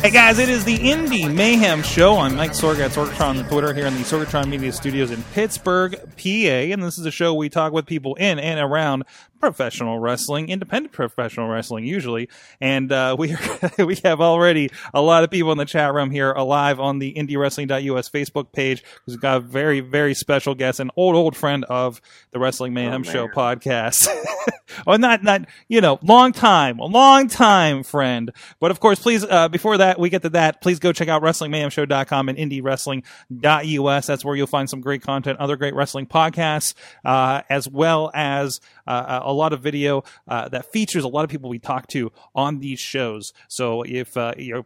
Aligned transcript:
Hey 0.00 0.10
guys, 0.12 0.38
it 0.38 0.48
is 0.48 0.64
the 0.64 0.78
Indie 0.78 1.34
Mayhem 1.34 1.82
Show. 1.82 2.18
I'm 2.18 2.36
Mike 2.36 2.52
Sorg 2.52 2.78
at 2.78 2.92
Sorgatron 2.92 3.40
on 3.40 3.48
Twitter 3.48 3.74
here 3.74 3.84
in 3.84 3.94
the 3.94 4.02
Sorgatron 4.02 4.48
Media 4.48 4.72
Studios 4.72 5.10
in 5.10 5.24
Pittsburgh, 5.32 5.96
PA. 6.16 6.28
And 6.28 6.80
this 6.84 6.98
is 6.98 7.04
a 7.04 7.10
show 7.10 7.34
we 7.34 7.48
talk 7.48 7.72
with 7.72 7.84
people 7.84 8.14
in 8.14 8.38
and 8.38 8.60
around 8.60 9.02
professional 9.40 9.98
wrestling, 9.98 10.48
independent 10.48 10.92
professional 10.92 11.48
wrestling 11.48 11.84
usually. 11.84 12.28
And 12.60 12.90
uh, 12.92 13.16
we 13.18 13.34
are, 13.34 13.70
we 13.86 13.96
have 14.04 14.20
already 14.20 14.70
a 14.92 15.00
lot 15.00 15.24
of 15.24 15.30
people 15.30 15.52
in 15.52 15.58
the 15.58 15.64
chat 15.64 15.92
room 15.94 16.10
here 16.10 16.32
alive 16.32 16.80
on 16.80 16.98
the 16.98 17.12
IndieWrestling.us 17.14 18.08
Facebook 18.10 18.52
page. 18.52 18.82
We've 19.06 19.20
got 19.20 19.36
a 19.38 19.40
very, 19.40 19.80
very 19.80 20.14
special 20.14 20.54
guest, 20.54 20.80
an 20.80 20.90
old, 20.96 21.14
old 21.16 21.36
friend 21.36 21.64
of 21.66 22.00
the 22.30 22.38
Wrestling 22.38 22.74
Mayhem 22.74 23.02
Oh, 23.06 23.10
Show 23.10 23.26
man. 23.26 23.34
podcast. 23.34 24.08
well, 24.86 24.98
not, 24.98 25.22
not, 25.22 25.42
you 25.68 25.80
know, 25.80 25.98
long 26.02 26.32
time, 26.32 26.78
a 26.78 26.86
long 26.86 27.28
time 27.28 27.82
friend. 27.82 28.32
But 28.60 28.70
of 28.70 28.80
course, 28.80 28.98
please, 28.98 29.24
uh, 29.24 29.48
before 29.48 29.78
that, 29.78 29.98
we 29.98 30.08
get 30.10 30.22
to 30.22 30.30
that, 30.30 30.60
please 30.60 30.78
go 30.78 30.92
check 30.92 31.08
out 31.08 31.22
WrestlingMayhemShow.com 31.22 32.28
and 32.28 32.38
IndieWrestling.us. 32.38 34.06
That's 34.06 34.24
where 34.24 34.36
you'll 34.36 34.46
find 34.46 34.68
some 34.68 34.80
great 34.80 35.02
content, 35.02 35.38
other 35.38 35.56
great 35.56 35.74
wrestling 35.74 36.06
podcasts, 36.06 36.74
uh, 37.04 37.42
as 37.48 37.68
well 37.68 38.10
as 38.14 38.60
uh, 38.86 39.20
a 39.28 39.32
lot 39.32 39.52
of 39.52 39.60
video 39.60 40.02
uh, 40.26 40.48
that 40.48 40.72
features 40.72 41.04
a 41.04 41.08
lot 41.08 41.22
of 41.22 41.30
people 41.30 41.50
we 41.50 41.58
talk 41.58 41.86
to 41.88 42.10
on 42.34 42.60
these 42.60 42.80
shows. 42.80 43.34
So 43.48 43.82
if 43.82 44.16
uh, 44.16 44.32
you're 44.36 44.64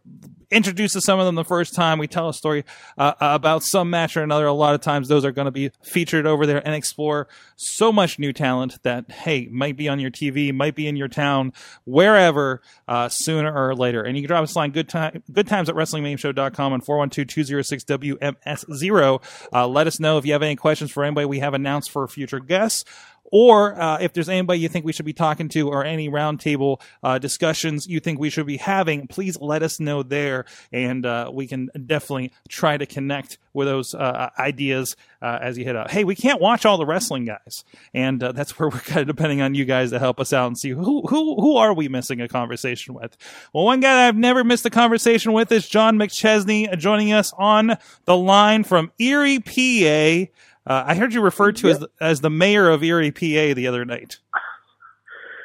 introduced 0.50 0.92
to 0.94 1.00
some 1.00 1.18
of 1.18 1.26
them 1.26 1.34
the 1.34 1.44
first 1.44 1.74
time, 1.74 1.98
we 1.98 2.06
tell 2.06 2.28
a 2.28 2.34
story 2.34 2.64
uh, 2.96 3.14
about 3.20 3.64
some 3.64 3.90
match 3.90 4.16
or 4.16 4.22
another. 4.22 4.46
A 4.46 4.52
lot 4.52 4.74
of 4.74 4.80
times, 4.80 5.08
those 5.08 5.24
are 5.24 5.32
going 5.32 5.46
to 5.46 5.52
be 5.52 5.72
featured 5.82 6.26
over 6.26 6.46
there 6.46 6.64
and 6.64 6.76
explore 6.76 7.26
so 7.56 7.90
much 7.92 8.20
new 8.20 8.32
talent 8.32 8.80
that 8.84 9.10
hey 9.10 9.48
might 9.50 9.76
be 9.76 9.88
on 9.88 9.98
your 9.98 10.10
TV, 10.10 10.54
might 10.54 10.76
be 10.76 10.86
in 10.86 10.94
your 10.96 11.08
town, 11.08 11.52
wherever 11.84 12.62
uh, 12.86 13.08
sooner 13.08 13.52
or 13.52 13.74
later. 13.74 14.02
And 14.02 14.16
you 14.16 14.22
can 14.22 14.28
drop 14.28 14.44
us 14.44 14.54
a 14.54 14.58
line 14.58 14.70
good 14.70 14.88
time 14.88 15.24
good 15.32 15.48
times 15.48 15.68
at 15.68 15.74
WrestlingMayhemShow.com 15.74 16.72
and 16.72 16.84
412-206-WMS0. 16.84 19.22
Uh, 19.52 19.66
let 19.66 19.88
us 19.88 19.98
know 19.98 20.18
if 20.18 20.26
you 20.26 20.32
have 20.32 20.42
any 20.42 20.56
questions 20.56 20.92
for 20.92 21.04
anybody 21.04 21.26
we 21.26 21.38
have 21.40 21.54
announced 21.54 21.90
for 21.90 22.06
future 22.06 22.40
guests 22.40 22.84
or 23.32 23.80
uh, 23.80 23.98
if 23.98 24.12
there's 24.12 24.28
anybody 24.28 24.60
you 24.60 24.68
think 24.68 24.84
we 24.84 24.92
should 24.92 25.06
be 25.06 25.14
talking 25.14 25.48
to 25.48 25.68
or 25.68 25.84
any 25.84 26.08
roundtable 26.08 26.80
uh, 27.02 27.18
discussions 27.18 27.86
you 27.88 27.98
think 27.98 28.20
we 28.20 28.30
should 28.30 28.46
be 28.46 28.58
having, 28.58 29.08
please 29.08 29.40
let 29.40 29.62
us 29.62 29.80
know 29.80 30.02
there, 30.02 30.44
and 30.70 31.04
uh, 31.04 31.30
we 31.32 31.46
can 31.46 31.70
definitely 31.86 32.30
try 32.48 32.76
to 32.76 32.84
connect 32.84 33.38
with 33.54 33.66
those 33.66 33.94
uh, 33.94 34.30
ideas 34.38 34.96
uh, 35.22 35.38
as 35.40 35.56
you 35.56 35.64
hit 35.64 35.76
up. 35.76 35.90
Hey, 35.90 36.04
we 36.04 36.14
can't 36.14 36.40
watch 36.40 36.66
all 36.66 36.76
the 36.76 36.84
wrestling 36.84 37.24
guys, 37.24 37.64
and 37.94 38.22
uh, 38.22 38.32
that's 38.32 38.58
where 38.58 38.68
we're 38.68 38.80
kind 38.80 39.00
of 39.00 39.06
depending 39.06 39.40
on 39.40 39.54
you 39.54 39.64
guys 39.64 39.90
to 39.90 39.98
help 39.98 40.20
us 40.20 40.32
out 40.32 40.46
and 40.46 40.58
see 40.58 40.70
who 40.70 41.02
who 41.06 41.40
who 41.40 41.56
are 41.56 41.72
we 41.72 41.88
missing 41.88 42.20
a 42.20 42.28
conversation 42.28 42.94
with. 42.94 43.16
Well, 43.54 43.64
one 43.64 43.80
guy 43.80 44.06
I've 44.06 44.16
never 44.16 44.44
missed 44.44 44.66
a 44.66 44.70
conversation 44.70 45.32
with 45.32 45.50
is 45.50 45.68
John 45.68 45.96
McChesney, 45.96 46.70
uh, 46.70 46.76
joining 46.76 47.12
us 47.12 47.32
on 47.38 47.78
the 48.04 48.16
line 48.16 48.64
from 48.64 48.92
Erie, 48.98 49.38
PA. 49.38 50.30
Uh, 50.66 50.84
I 50.86 50.94
heard 50.94 51.12
you 51.12 51.20
referred 51.20 51.56
to 51.56 51.70
as 51.70 51.78
the, 51.80 51.90
as 52.00 52.20
the 52.20 52.30
mayor 52.30 52.68
of 52.68 52.82
Erie, 52.84 53.10
PA, 53.10 53.54
the 53.54 53.66
other 53.66 53.84
night. 53.84 54.18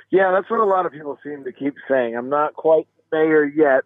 Yeah, 0.10 0.32
that's 0.32 0.50
what 0.50 0.60
a 0.60 0.66
lot 0.66 0.86
of 0.86 0.92
people 0.92 1.18
seem 1.24 1.44
to 1.44 1.52
keep 1.52 1.74
saying. 1.90 2.16
I'm 2.16 2.30
not 2.30 2.54
quite 2.54 2.88
mayor 3.12 3.44
yet, 3.46 3.84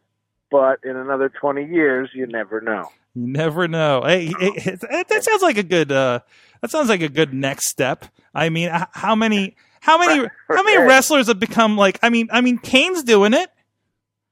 but 0.51 0.79
in 0.83 0.95
another 0.95 1.29
20 1.29 1.65
years, 1.65 2.09
you 2.13 2.27
never 2.27 2.61
know. 2.61 2.89
You 3.15 3.27
never 3.27 3.67
know. 3.67 4.03
Hey, 4.05 4.27
it, 4.27 4.67
it, 4.67 4.79
it- 4.89 5.07
that 5.09 5.23
sounds 5.23 5.41
like 5.41 5.57
a 5.57 5.63
good. 5.63 5.91
Uh, 5.91 6.19
that 6.61 6.69
sounds 6.69 6.89
like 6.89 7.01
a 7.01 7.09
good 7.09 7.33
next 7.33 7.67
step. 7.69 8.05
I 8.35 8.49
mean, 8.49 8.69
how 8.91 9.15
many, 9.15 9.55
how 9.79 9.97
many, 9.97 10.27
how 10.47 10.63
many 10.63 10.77
wrestlers 10.77 11.27
have 11.27 11.39
become 11.39 11.75
like? 11.75 11.97
I 12.03 12.09
mean, 12.09 12.29
I 12.31 12.41
mean, 12.41 12.57
Kane's 12.59 13.03
doing 13.03 13.33
it. 13.33 13.49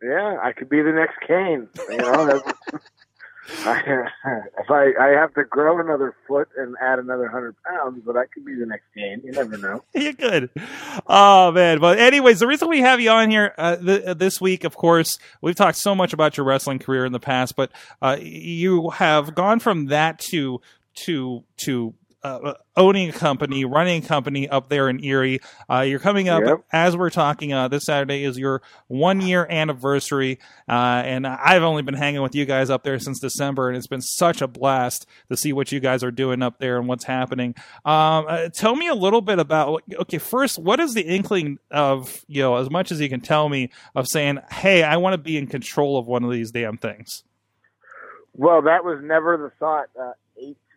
Yeah, 0.01 0.37
I 0.41 0.53
could 0.53 0.69
be 0.69 0.81
the 0.81 0.91
next 0.91 1.15
Kane. 1.27 1.67
You 1.89 1.97
know, 1.97 2.25
that's, 2.27 2.85
If 4.59 4.69
I 4.69 4.91
I 4.99 5.07
have 5.19 5.33
to 5.33 5.43
grow 5.43 5.79
another 5.79 6.15
foot 6.27 6.49
and 6.57 6.75
add 6.81 6.99
another 6.99 7.27
hundred 7.27 7.55
pounds, 7.63 8.01
but 8.05 8.15
I 8.15 8.25
could 8.25 8.45
be 8.45 8.55
the 8.55 8.65
next 8.65 8.85
Kane. 8.93 9.21
You 9.23 9.31
never 9.31 9.57
know. 9.57 9.83
you 9.93 10.13
could. 10.13 10.49
Oh 11.07 11.51
man. 11.51 11.79
But 11.79 11.99
anyways, 11.99 12.39
the 12.39 12.47
reason 12.47 12.69
we 12.69 12.81
have 12.81 12.99
you 12.99 13.09
on 13.09 13.29
here 13.29 13.53
uh, 13.57 13.77
th- 13.77 14.03
uh, 14.03 14.13
this 14.13 14.39
week, 14.39 14.63
of 14.63 14.75
course, 14.75 15.17
we've 15.41 15.55
talked 15.55 15.77
so 15.77 15.95
much 15.95 16.13
about 16.13 16.37
your 16.37 16.45
wrestling 16.45 16.79
career 16.79 17.05
in 17.05 17.11
the 17.11 17.19
past, 17.19 17.55
but 17.55 17.71
uh, 18.01 18.17
you 18.19 18.89
have 18.91 19.35
gone 19.35 19.59
from 19.59 19.87
that 19.87 20.19
to 20.19 20.61
to 21.05 21.43
to 21.57 21.93
uh, 22.23 22.53
owning 22.75 23.09
a 23.09 23.13
company, 23.13 23.63
running 23.65 24.03
a 24.03 24.07
company 24.07 24.47
up 24.49 24.69
there 24.69 24.89
in 24.89 25.03
Erie. 25.03 25.39
Uh, 25.69 25.81
you're 25.81 25.99
coming 25.99 26.27
up 26.29 26.43
Yep. 26.45 26.63
as 26.73 26.97
we're 26.97 27.09
talking. 27.09 27.53
Uh, 27.53 27.67
this 27.67 27.85
Saturday 27.85 28.23
is 28.23 28.37
your 28.37 28.61
one 28.87 29.21
year 29.21 29.47
anniversary, 29.49 30.39
uh, 30.67 31.01
and 31.05 31.25
I've 31.25 31.63
only 31.63 31.81
been 31.81 31.93
hanging 31.95 32.21
with 32.21 32.35
you 32.35 32.45
guys 32.45 32.69
up 32.69 32.83
there 32.83 32.99
since 32.99 33.19
December, 33.19 33.69
and 33.69 33.77
it's 33.77 33.87
been 33.87 34.01
such 34.01 34.41
a 34.41 34.47
blast 34.47 35.05
to 35.29 35.37
see 35.37 35.53
what 35.53 35.71
you 35.71 35.79
guys 35.79 36.03
are 36.03 36.11
doing 36.11 36.41
up 36.41 36.59
there 36.59 36.77
and 36.77 36.87
what's 36.87 37.05
happening. 37.05 37.55
Um, 37.85 38.25
uh, 38.27 38.49
tell 38.53 38.75
me 38.75 38.87
a 38.87 38.95
little 38.95 39.21
bit 39.21 39.39
about. 39.39 39.83
Okay, 40.01 40.17
first, 40.17 40.59
what 40.59 40.79
is 40.79 40.93
the 40.93 41.03
inkling 41.03 41.59
of 41.71 42.23
you 42.27 42.41
know 42.41 42.55
as 42.57 42.69
much 42.69 42.91
as 42.91 42.99
you 42.99 43.07
can 43.09 43.21
tell 43.21 43.47
me 43.49 43.69
of 43.95 44.07
saying, 44.07 44.39
"Hey, 44.51 44.83
I 44.83 44.97
want 44.97 45.13
to 45.13 45.17
be 45.17 45.37
in 45.37 45.47
control 45.47 45.97
of 45.97 46.05
one 46.07 46.23
of 46.23 46.31
these 46.31 46.51
damn 46.51 46.77
things." 46.77 47.23
Well, 48.35 48.61
that 48.63 48.85
was 48.85 48.99
never 49.03 49.37
the 49.37 49.49
thought 49.59 49.87
uh, 49.99 50.11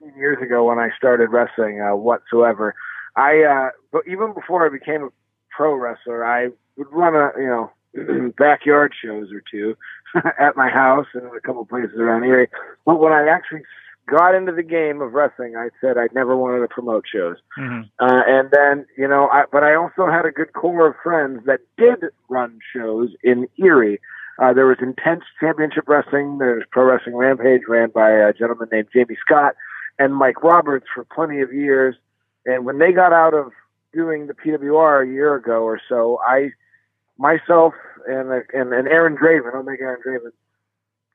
18 0.03 0.19
years 0.19 0.39
ago 0.43 0.65
when 0.65 0.79
I 0.79 0.91
started 0.97 1.31
wrestling 1.31 1.81
uh, 1.81 1.97
whatsoever. 1.97 2.75
I, 3.17 3.43
uh, 3.43 3.71
but 3.93 4.03
even 4.07 4.33
before 4.33 4.67
I 4.67 4.71
became 4.71 5.05
a 5.05 5.09
pro 5.51 5.75
wrestler, 5.75 6.25
I 6.25 6.49
would 6.77 6.91
run 6.91 7.15
a, 7.15 7.31
you 7.39 7.47
know, 7.47 8.33
backyard 8.39 8.95
shows 9.03 9.29
or 9.33 9.43
two 9.51 9.77
at 10.39 10.57
my 10.57 10.69
house 10.69 11.07
and 11.15 11.27
a 11.27 11.41
couple 11.41 11.65
places 11.67 11.99
around 11.99 12.25
Erie. 12.25 12.49
But 12.87 13.01
when 13.01 13.13
I 13.13 13.29
actually 13.29 13.63
got 14.09 14.35
into 14.35 14.53
the 14.53 14.63
game 14.63 15.01
of 15.01 15.13
wrestling, 15.13 15.57
I 15.57 15.69
said 15.81 15.99
I 15.99 16.09
never 16.15 16.37
wanted 16.37 16.61
to 16.61 16.69
promote 16.69 17.05
shows. 17.13 17.37
Mhm. 17.59 17.89
Uh, 18.01 18.23
and 18.27 18.51
then, 18.51 18.87
you 18.97 19.07
know, 19.07 19.29
I, 19.29 19.45
but 19.53 19.63
I 19.63 19.75
also 19.75 20.07
had 20.11 20.27
a 20.27 20.33
good 20.33 20.53
core 20.55 20.89
of 20.89 20.97
friends 21.03 21.45
that 21.47 21.61
did 21.77 22.05
run 22.29 22.59
shows 22.75 23.11
in 23.23 23.47
Erie. 23.59 24.01
Uh, 24.39 24.53
there 24.55 24.67
was 24.67 24.79
Intense 24.81 25.25
Championship 25.39 25.85
Wrestling. 25.87 26.39
There's 26.39 26.65
Pro 26.73 26.85
Wrestling 26.85 27.17
Rampage, 27.17 27.63
ran 27.69 27.91
by 27.91 28.11
a 28.11 28.33
gentleman 28.33 28.69
named 28.73 28.89
Jamie 28.93 29.19
Scott 29.21 29.55
and 29.99 30.15
Mike 30.15 30.43
Roberts 30.43 30.87
for 30.95 31.05
plenty 31.05 31.41
of 31.41 31.53
years. 31.53 31.97
And 32.47 32.65
when 32.65 32.79
they 32.79 32.93
got 32.93 33.13
out 33.13 33.35
of 33.35 33.53
doing 33.93 34.27
the 34.27 34.35
PWR 34.35 35.05
a 35.05 35.07
year 35.07 35.35
ago 35.35 35.63
or 35.63 35.81
so, 35.89 36.19
I, 36.27 36.51
myself 37.19 37.75
and 38.09 38.33
and, 38.53 38.73
and 38.73 38.89
Aaron 38.89 39.17
Draven, 39.17 39.55
I'll 39.55 39.63
make 39.63 39.81
Aaron 39.81 40.01
Draven, 40.07 40.33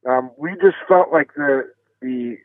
um, 0.09 0.31
we 0.37 0.51
just 0.61 0.77
felt 0.87 1.11
like 1.11 1.33
the 1.35 1.69
the 2.01 2.37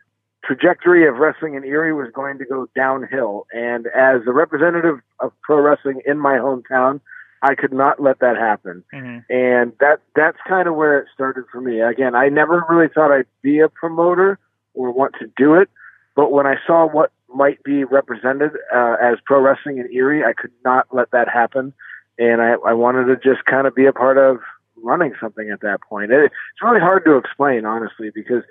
trajectory 0.45 1.07
of 1.07 1.17
wrestling 1.17 1.55
in 1.55 1.65
Erie 1.65 1.93
was 1.93 2.09
going 2.13 2.39
to 2.39 2.45
go 2.45 2.69
downhill. 2.75 3.47
And 3.53 3.87
as 3.89 4.23
the 4.25 4.33
representative 4.33 4.99
of 5.21 5.33
pro 5.43 5.61
wrestling 5.61 6.01
in 6.05 6.19
my 6.19 6.35
hometown, 6.35 7.01
I 7.43 7.55
could 7.55 7.73
not 7.73 8.01
let 8.01 8.21
that 8.21 8.37
happen. 8.37 8.85
Mhm. 8.93 9.25
And 9.31 9.73
that 9.79 10.01
that's 10.15 10.39
kind 10.49 10.67
of 10.69 10.75
where 10.75 10.99
it 10.99 11.09
started 11.15 11.45
for 11.51 11.61
me. 11.61 11.81
Again, 11.81 12.15
I 12.15 12.29
never 12.29 12.65
really 12.69 12.89
thought 12.89 13.13
I'd 13.13 13.27
be 13.43 13.61
a 13.61 13.69
promoter 13.69 14.39
or 14.75 14.91
want 14.91 15.15
to 15.21 15.31
do 15.37 15.55
it, 15.55 15.69
but 16.15 16.33
when 16.33 16.47
I 16.47 16.57
saw 16.67 16.87
what 16.87 17.11
might 17.35 17.63
be 17.63 17.85
represented 17.85 18.53
uh, 18.75 18.97
as 19.03 19.17
pro 19.25 19.41
wrestling 19.41 19.79
in 19.79 19.91
Erie, 19.93 20.23
I 20.25 20.33
could 20.35 20.53
not 20.65 20.87
let 20.93 21.11
that 21.13 21.29
happen. 21.29 21.73
And 22.19 22.43
I, 22.43 22.53
I 22.67 22.75
wanted 22.75 23.07
to 23.07 23.17
just 23.17 23.45
kind 23.47 23.67
of 23.67 23.75
be 23.75 23.87
a 23.87 23.93
part 23.93 24.19
of 24.19 24.39
running 24.83 25.15
something 25.21 25.51
at 25.51 25.61
that 25.63 25.81
point. 25.81 26.13
It, 26.13 26.25
it's 26.25 26.63
really 26.63 26.81
hard 26.81 27.05
to 27.07 27.17
explain, 27.17 27.65
honestly, 27.65 28.11
because 28.15 28.43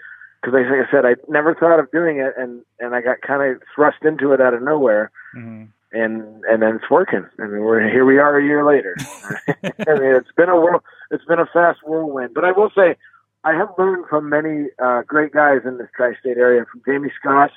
because 0.41 0.55
like 0.55 0.65
I 0.87 0.91
said, 0.91 1.05
I 1.05 1.13
never 1.29 1.53
thought 1.53 1.79
of 1.79 1.91
doing 1.91 2.17
it, 2.17 2.33
and 2.37 2.61
and 2.79 2.95
I 2.95 3.01
got 3.01 3.21
kind 3.21 3.43
of 3.55 3.61
thrust 3.75 3.97
into 4.03 4.33
it 4.33 4.41
out 4.41 4.55
of 4.55 4.63
nowhere, 4.63 5.11
Mhm. 5.35 5.67
and 5.91 6.43
and 6.45 6.61
then 6.63 6.77
it's 6.77 6.89
working. 6.89 7.27
I 7.39 7.43
mean, 7.45 7.61
we're 7.61 7.87
here. 7.87 8.03
We 8.05 8.17
are 8.17 8.37
a 8.39 8.43
year 8.43 8.65
later. 8.65 8.95
I 9.63 9.93
mean, 9.99 10.15
it's 10.15 10.31
been 10.35 10.49
a 10.49 10.59
whirl, 10.59 10.83
it's 11.11 11.25
been 11.25 11.37
a 11.39 11.45
fast 11.45 11.81
whirlwind. 11.85 12.33
But 12.33 12.45
I 12.45 12.51
will 12.53 12.71
say, 12.75 12.95
I 13.43 13.53
have 13.53 13.69
learned 13.77 14.05
from 14.07 14.29
many 14.29 14.67
uh, 14.83 15.01
great 15.07 15.31
guys 15.31 15.61
in 15.65 15.77
this 15.77 15.87
tri-state 15.95 16.37
area, 16.37 16.65
from 16.71 16.81
Jamie 16.85 17.11
Scott 17.19 17.51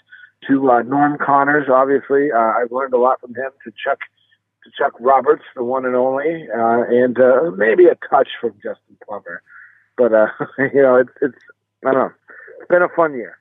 to 0.48 0.70
uh, 0.70 0.82
Norm 0.82 1.18
Connors. 1.18 1.68
Obviously, 1.70 2.32
uh, 2.32 2.38
I've 2.38 2.72
learned 2.72 2.94
a 2.94 2.98
lot 2.98 3.20
from 3.20 3.34
him. 3.34 3.50
To 3.64 3.72
Chuck 3.72 3.98
to 4.64 4.70
Chuck 4.78 4.92
Roberts, 4.98 5.44
the 5.54 5.62
one 5.62 5.84
and 5.84 5.94
only, 5.94 6.48
uh, 6.50 6.84
and 6.88 7.18
uh, 7.18 7.50
maybe 7.54 7.84
a 7.86 7.96
touch 8.08 8.28
from 8.40 8.52
Justin 8.54 8.96
Plummer. 9.06 9.42
But 9.96 10.14
uh, 10.14 10.26
you 10.58 10.82
know, 10.82 10.96
it's 10.96 11.12
it's 11.20 11.38
I 11.84 11.92
don't 11.92 12.08
know. 12.08 12.12
It's 12.60 12.68
been 12.68 12.82
a 12.82 12.88
fun 12.88 13.14
year. 13.14 13.38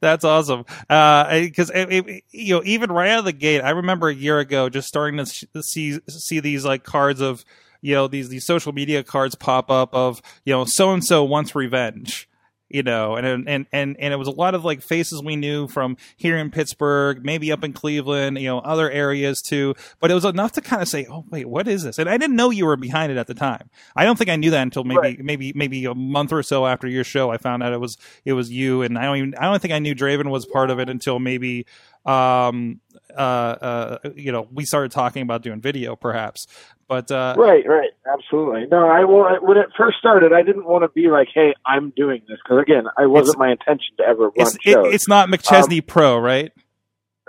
That's 0.00 0.24
awesome. 0.24 0.64
Because 0.88 1.70
uh, 1.70 1.86
you 2.30 2.54
know, 2.54 2.62
even 2.64 2.90
right 2.90 3.10
out 3.10 3.20
of 3.20 3.24
the 3.26 3.32
gate, 3.32 3.60
I 3.60 3.70
remember 3.70 4.08
a 4.08 4.14
year 4.14 4.38
ago 4.38 4.68
just 4.68 4.88
starting 4.88 5.24
to 5.24 5.62
see 5.62 6.00
see 6.08 6.40
these 6.40 6.64
like 6.64 6.82
cards 6.82 7.20
of 7.20 7.44
you 7.86 7.94
know 7.94 8.08
these 8.08 8.28
these 8.28 8.44
social 8.44 8.72
media 8.72 9.04
cards 9.04 9.36
pop 9.36 9.70
up 9.70 9.94
of 9.94 10.20
you 10.44 10.52
know 10.52 10.64
so 10.64 10.92
and 10.92 11.04
so 11.04 11.22
wants 11.22 11.54
revenge 11.54 12.28
you 12.68 12.82
know, 12.82 13.14
and 13.14 13.48
and 13.48 13.66
and 13.70 13.96
and 13.98 14.12
it 14.12 14.16
was 14.16 14.26
a 14.26 14.32
lot 14.32 14.56
of 14.56 14.64
like 14.64 14.82
faces 14.82 15.22
we 15.22 15.36
knew 15.36 15.68
from 15.68 15.96
here 16.16 16.36
in 16.36 16.50
Pittsburgh, 16.50 17.24
maybe 17.24 17.52
up 17.52 17.62
in 17.62 17.72
Cleveland, 17.72 18.38
you 18.38 18.48
know, 18.48 18.58
other 18.58 18.90
areas 18.90 19.40
too. 19.40 19.74
But 20.00 20.10
it 20.10 20.14
was 20.14 20.24
enough 20.24 20.52
to 20.52 20.60
kind 20.60 20.82
of 20.82 20.88
say, 20.88 21.06
"Oh, 21.08 21.24
wait, 21.30 21.48
what 21.48 21.68
is 21.68 21.84
this?" 21.84 21.98
And 21.98 22.10
I 22.10 22.16
didn't 22.16 22.34
know 22.34 22.50
you 22.50 22.66
were 22.66 22.76
behind 22.76 23.12
it 23.12 23.18
at 23.18 23.28
the 23.28 23.34
time. 23.34 23.70
I 23.94 24.04
don't 24.04 24.18
think 24.18 24.30
I 24.30 24.36
knew 24.36 24.50
that 24.50 24.62
until 24.62 24.82
maybe 24.82 24.98
right. 24.98 25.20
maybe 25.20 25.52
maybe 25.54 25.84
a 25.84 25.94
month 25.94 26.32
or 26.32 26.42
so 26.42 26.66
after 26.66 26.88
your 26.88 27.04
show. 27.04 27.30
I 27.30 27.38
found 27.38 27.62
out 27.62 27.72
it 27.72 27.80
was 27.80 27.98
it 28.24 28.32
was 28.32 28.50
you, 28.50 28.82
and 28.82 28.98
I 28.98 29.04
don't 29.04 29.16
even 29.16 29.34
I 29.36 29.44
don't 29.44 29.62
think 29.62 29.72
I 29.72 29.78
knew 29.78 29.94
Draven 29.94 30.28
was 30.30 30.44
part 30.44 30.70
of 30.70 30.80
it 30.80 30.88
until 30.88 31.20
maybe 31.20 31.66
um 32.06 32.80
uh 33.16 33.20
uh 33.20 33.98
you 34.14 34.32
know 34.32 34.48
we 34.52 34.64
started 34.64 34.92
talking 34.92 35.22
about 35.22 35.42
doing 35.42 35.60
video 35.60 35.96
perhaps 35.96 36.46
but 36.88 37.10
uh, 37.10 37.34
right, 37.36 37.66
right, 37.66 37.90
absolutely. 38.06 38.66
No, 38.70 38.88
I 38.88 39.04
well, 39.04 39.38
when 39.40 39.56
it 39.56 39.66
first 39.76 39.98
started, 39.98 40.32
I 40.32 40.42
didn't 40.42 40.66
want 40.66 40.84
to 40.84 40.88
be 40.88 41.08
like, 41.08 41.26
"Hey, 41.34 41.52
I'm 41.64 41.92
doing 41.96 42.22
this," 42.28 42.38
because 42.44 42.62
again, 42.62 42.84
I 42.96 43.06
wasn't 43.06 43.38
my 43.38 43.50
intention 43.50 43.96
to 43.96 44.04
ever 44.04 44.24
run 44.24 44.32
it's, 44.36 44.56
shows. 44.62 44.86
It, 44.86 44.94
it's 44.94 45.08
not 45.08 45.28
McChesney 45.28 45.80
um, 45.80 45.86
Pro, 45.86 46.16
right? 46.16 46.52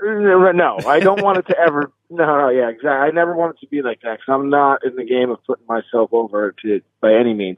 No, 0.01 0.77
I 0.85 0.99
don't 0.99 1.23
want 1.23 1.39
it 1.39 1.47
to 1.47 1.57
ever. 1.57 1.91
No, 2.09 2.23
no, 2.23 2.47
yeah, 2.47 2.69
exactly. 2.69 2.89
I 2.89 3.11
never 3.11 3.35
want 3.35 3.57
it 3.57 3.59
to 3.65 3.67
be 3.67 3.81
like 3.81 3.99
that 3.99 4.19
because 4.19 4.33
I'm 4.33 4.49
not 4.49 4.85
in 4.85 4.95
the 4.95 5.03
game 5.03 5.29
of 5.29 5.44
putting 5.45 5.65
myself 5.67 6.13
over 6.13 6.55
to 6.61 6.81
by 7.01 7.13
any 7.13 7.33
means. 7.33 7.57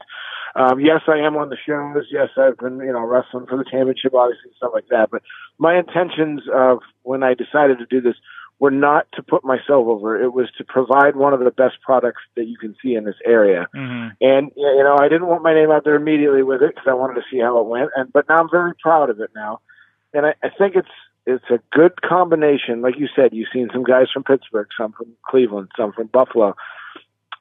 Um, 0.56 0.80
yes, 0.80 1.02
I 1.08 1.20
am 1.20 1.38
on 1.38 1.50
the 1.50 1.58
shows. 1.64 2.08
Yes, 2.10 2.30
I've 2.36 2.58
been, 2.58 2.80
you 2.80 2.92
know, 2.92 3.06
wrestling 3.06 3.46
for 3.46 3.60
the 3.60 3.70
championship, 3.70 4.16
obviously, 4.16 4.50
and 4.50 4.56
stuff 4.56 4.72
like 4.74 4.88
that. 4.90 5.12
But 5.12 5.22
my 5.60 5.78
intentions 5.78 6.42
of 6.52 6.80
when 7.04 7.22
I 7.22 7.36
decided 7.36 7.78
to 7.78 7.86
do 7.86 8.02
this 8.02 8.16
were 8.60 8.72
not 8.72 9.06
to 9.14 9.24
put 9.24 9.46
myself 9.46 9.88
over. 9.88 10.22
It 10.22 10.34
was 10.34 10.50
to 10.58 10.64
provide 10.64 11.16
one 11.16 11.34
of 11.34 11.40
the 11.40 11.52
best 11.52 11.76
products 11.82 12.22
that 12.36 12.46
you 12.46 12.58
can 12.58 12.76
see 12.84 12.94
in 12.94 13.06
this 13.06 13.16
area. 13.26 13.68
Mm-hmm. 13.76 14.10
And 14.22 14.52
you 14.56 14.84
know, 14.84 14.98
I 15.00 15.08
didn't 15.08 15.28
want 15.28 15.44
my 15.44 15.54
name 15.54 15.72
out 15.72 15.86
there 15.86 15.96
immediately 15.96 16.44
with 16.44 16.62
it 16.62 16.76
because 16.76 16.88
I 16.88 16.94
wanted 16.94 17.16
to 17.16 17.24
see 17.32 17.40
how 17.40 17.60
it 17.60 17.68
went. 17.68 17.92
And 17.96 18.12
but 18.12 18.28
now 18.28 18.38
I'm 18.38 18.50
very 18.50 18.74
proud 18.76 19.10
of 19.10 19.20
it 19.22 19.32
now, 19.34 19.62
and 20.14 20.26
I, 20.26 20.34
I 20.44 20.50
think 20.50 20.76
it's 20.76 20.90
it's 21.26 21.46
a 21.50 21.60
good 21.72 22.02
combination. 22.02 22.82
Like 22.82 22.98
you 22.98 23.08
said, 23.16 23.34
you've 23.34 23.50
seen 23.54 23.70
some 23.72 23.84
guys 23.84 24.08
from 24.12 24.24
Pittsburgh, 24.24 24.68
some 24.78 24.94
from 24.94 25.08
Cleveland, 25.28 25.70
some 25.78 25.92
from 25.94 26.08
Buffalo. 26.08 26.56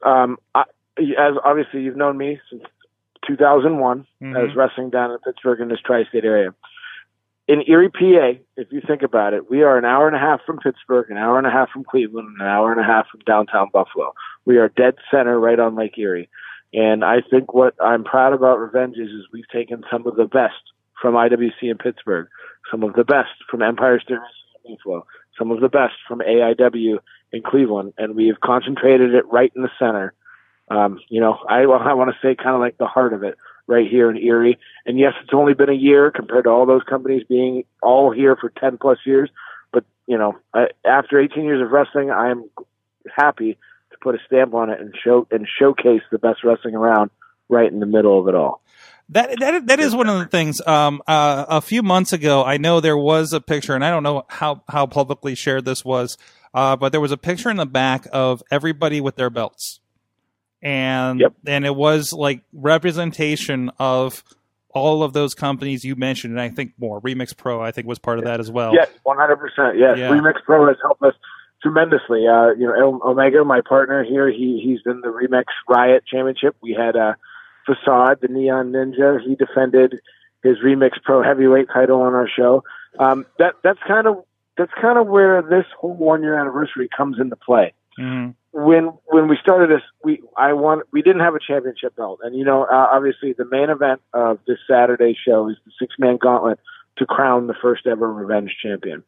Um, 0.03 0.39
I, 0.55 0.65
as 0.99 1.35
obviously 1.45 1.83
you've 1.83 1.97
known 1.97 2.19
me 2.19 2.41
since 2.51 2.63
2001 3.27 4.07
mm-hmm. 4.23 4.37
as 4.37 4.55
wrestling 4.57 4.91
down 4.91 5.11
in 5.11 5.19
Pittsburgh 5.19 5.61
in 5.61 5.69
this 5.69 5.81
tri-state 5.85 6.25
area 6.25 6.55
in 7.49 7.63
Erie, 7.67 7.89
PA, 7.89 8.39
if 8.59 8.71
you 8.71 8.83
think 8.87 9.03
about 9.03 9.33
it, 9.33 9.51
we 9.51 9.63
are 9.63 9.79
an 9.79 9.87
hour 9.87 10.07
and 10.07 10.15
a 10.15 10.19
half 10.19 10.41
from 10.45 10.59
Pittsburgh, 10.59 11.11
an 11.11 11.17
hour 11.17 11.39
and 11.39 11.47
a 11.47 11.51
half 11.51 11.71
from 11.71 11.83
Cleveland, 11.83 12.37
an 12.39 12.47
hour 12.47 12.71
and 12.71 12.81
a 12.81 12.85
half 12.85 13.09
from 13.09 13.21
downtown 13.21 13.69
Buffalo. 13.73 14.13
We 14.45 14.59
are 14.59 14.69
dead 14.69 14.97
center 15.11 15.41
right 15.41 15.59
on 15.59 15.75
Lake 15.75 15.97
Erie. 15.97 16.29
And 16.75 17.03
I 17.03 17.23
think 17.23 17.55
what 17.55 17.75
I'm 17.83 18.05
proud 18.05 18.35
about 18.35 18.59
Revenge 18.59 18.99
is, 18.99 19.09
is 19.09 19.25
we've 19.33 19.49
taken 19.49 19.83
some 19.91 20.07
of 20.07 20.17
the 20.17 20.27
best 20.27 20.61
from 21.01 21.15
IWC 21.15 21.63
in 21.63 21.79
Pittsburgh, 21.79 22.29
some 22.71 22.83
of 22.83 22.95
the 22.95 23.05
best 23.05 23.31
from 23.51 23.63
Empire 23.63 24.01
State 24.01 24.19
in 24.65 24.77
Buffalo, 24.77 25.07
some 25.39 25.51
of 25.51 25.61
the 25.61 25.69
best 25.69 25.95
from 26.07 26.21
AIW 26.21 26.99
in 27.33 27.43
Cleveland, 27.43 27.95
and 27.99 28.15
we 28.15 28.29
have 28.29 28.41
concentrated 28.41 29.15
it 29.15 29.25
right 29.31 29.53
in 29.55 29.63
the 29.63 29.71
center. 29.79 30.15
Um, 30.71 31.01
you 31.09 31.21
know, 31.21 31.39
I, 31.49 31.61
I 31.63 31.95
want 31.95 32.11
to 32.11 32.19
say 32.21 32.35
kind 32.35 32.55
of 32.55 32.61
like 32.61 32.77
the 32.79 32.87
heart 32.87 33.13
of 33.13 33.23
it 33.23 33.37
right 33.67 33.89
here 33.89 34.11
in 34.11 34.17
Erie. 34.17 34.59
And 34.87 34.99
yes, 34.99 35.13
it's 35.23 35.33
only 35.33 35.55
been 35.55 35.69
a 35.69 35.75
year 35.75 36.11
compared 36.11 36.45
to 36.45 36.51
all 36.51 36.67
those 36.67 36.83
companies 36.83 37.25
being 37.29 37.65
all 37.83 38.11
here 38.11 38.35
for 38.35 38.51
10 38.51 38.79
plus 38.79 38.99
years. 39.05 39.31
But, 39.73 39.85
you 40.07 40.19
know, 40.19 40.37
I, 40.53 40.69
after 40.85 41.21
18 41.21 41.45
years 41.45 41.63
of 41.63 41.71
wrestling, 41.71 42.11
I 42.11 42.31
am 42.31 42.49
happy 43.15 43.59
to 43.91 43.97
put 44.03 44.15
a 44.15 44.19
stamp 44.27 44.55
on 44.55 44.71
it 44.71 44.81
and 44.81 44.95
show 45.03 45.27
and 45.31 45.47
showcase 45.47 46.03
the 46.11 46.19
best 46.19 46.45
wrestling 46.45 46.75
around 46.75 47.11
right 47.49 47.71
in 47.71 47.81
the 47.81 47.87
middle 47.87 48.19
of 48.19 48.29
it 48.29 48.35
all. 48.35 48.63
That 49.11 49.39
that 49.41 49.67
that 49.67 49.81
is 49.81 49.95
one 49.95 50.09
of 50.09 50.19
the 50.19 50.27
things. 50.27 50.61
Um, 50.67 51.03
uh, 51.07 51.47
a 51.49 51.61
few 51.61 51.83
months 51.83 52.13
ago, 52.13 52.45
I 52.45 52.59
know 52.59 52.81
there 52.81 52.99
was 52.99 53.33
a 53.33 53.41
picture, 53.41 53.75
and 53.75 53.85
I 53.85 53.91
don't 53.91 54.03
know 54.03 54.25
how 54.29 54.63
how 54.69 54.87
publicly 54.87 55.35
shared 55.35 55.65
this 55.65 55.85
was, 55.85 56.19
uh, 56.53 56.77
but 56.77 56.93
there 56.93 57.01
was 57.01 57.13
a 57.13 57.17
picture 57.17 57.51
in 57.51 57.57
the 57.57 57.67
back 57.67 58.07
of 58.13 58.43
everybody 58.51 59.01
with 59.01 59.17
their 59.17 59.31
belts 59.31 59.81
and 60.63 61.21
yep. 61.21 61.35
and 61.47 61.65
it 61.65 61.75
was 61.75 62.13
like 62.13 62.43
representation 62.53 63.71
of 63.79 64.25
all 64.71 65.03
of 65.03 65.13
those 65.13 65.35
companies 65.35 65.85
you 65.85 65.97
mentioned, 65.97 66.33
and 66.33 66.41
I 66.41 66.51
think 66.51 66.73
more. 66.79 67.01
Remix 67.01 67.37
Pro, 67.37 67.61
I 67.61 67.71
think, 67.71 67.87
was 67.87 67.99
part 67.99 68.19
of 68.19 68.25
that 68.25 68.41
as 68.41 68.51
well. 68.51 68.75
Yes, 68.75 68.89
one 69.03 69.17
hundred 69.17 69.37
percent. 69.37 69.79
Yes, 69.79 69.99
yeah. 69.99 70.11
Remix 70.11 70.43
Pro 70.45 70.67
has 70.67 70.77
helped 70.83 71.03
us 71.03 71.15
tremendously. 71.63 72.27
Uh, 72.27 72.51
you 72.51 72.67
know, 72.67 73.01
Omega, 73.05 73.45
my 73.45 73.61
partner 73.67 74.05
here, 74.05 74.29
he 74.31 74.61
he's 74.63 74.81
in 74.85 75.01
the 75.01 75.09
Remix 75.09 75.45
Riot 75.69 76.05
Championship. 76.07 76.57
We 76.61 76.77
had 76.79 76.97
a 76.97 77.01
uh, 77.01 77.13
Facade, 77.69 78.19
the 78.23 78.29
Neon 78.29 78.73
Ninja. 78.73 79.21
He 79.21 79.35
defended 79.35 80.01
his 80.43 80.57
Remix 80.65 80.93
Pro 81.03 81.23
Heavyweight 81.23 81.69
title 81.73 82.01
on 82.01 82.15
our 82.15 82.29
show. 82.29 82.65
Um, 82.99 83.27
that 83.39 83.55
that's 83.63 83.81
kind 83.87 84.07
of 84.07 84.25
that's 84.57 84.73
kind 84.81 84.99
of 84.99 85.07
where 85.07 85.43
this 85.43 85.67
whole 85.79 85.95
one 85.95 86.23
year 86.23 86.39
anniversary 86.39 86.89
comes 86.97 87.19
into 87.21 87.37
play. 87.37 87.75
Mm-hmm 87.99 88.31
when 88.53 88.93
when 89.07 89.29
we 89.29 89.37
started 89.41 89.71
this, 89.71 89.83
we 90.03 90.23
I 90.37 90.53
want 90.53 90.87
we 90.93 91.03
didn't 91.03 91.21
have 91.21 91.35
a 91.35 91.41
championship 91.41 91.97
belt, 91.97 92.21
and 92.23 92.37
you 92.37 92.45
know 92.45 92.65
uh, 92.65 92.89
obviously 92.93 93.33
the 93.33 93.45
main 93.45 93.71
event 93.71 94.01
of 94.13 94.39
this 94.47 94.59
Saturday 94.69 95.17
show 95.27 95.49
is 95.49 95.57
the 95.65 95.73
six 95.79 95.95
man 95.99 96.17
gauntlet 96.17 96.59
to 96.97 97.07
crown 97.07 97.47
the 97.47 97.55
first 97.55 97.87
ever 97.87 98.13
Revenge 98.13 98.57
champion. 98.63 99.05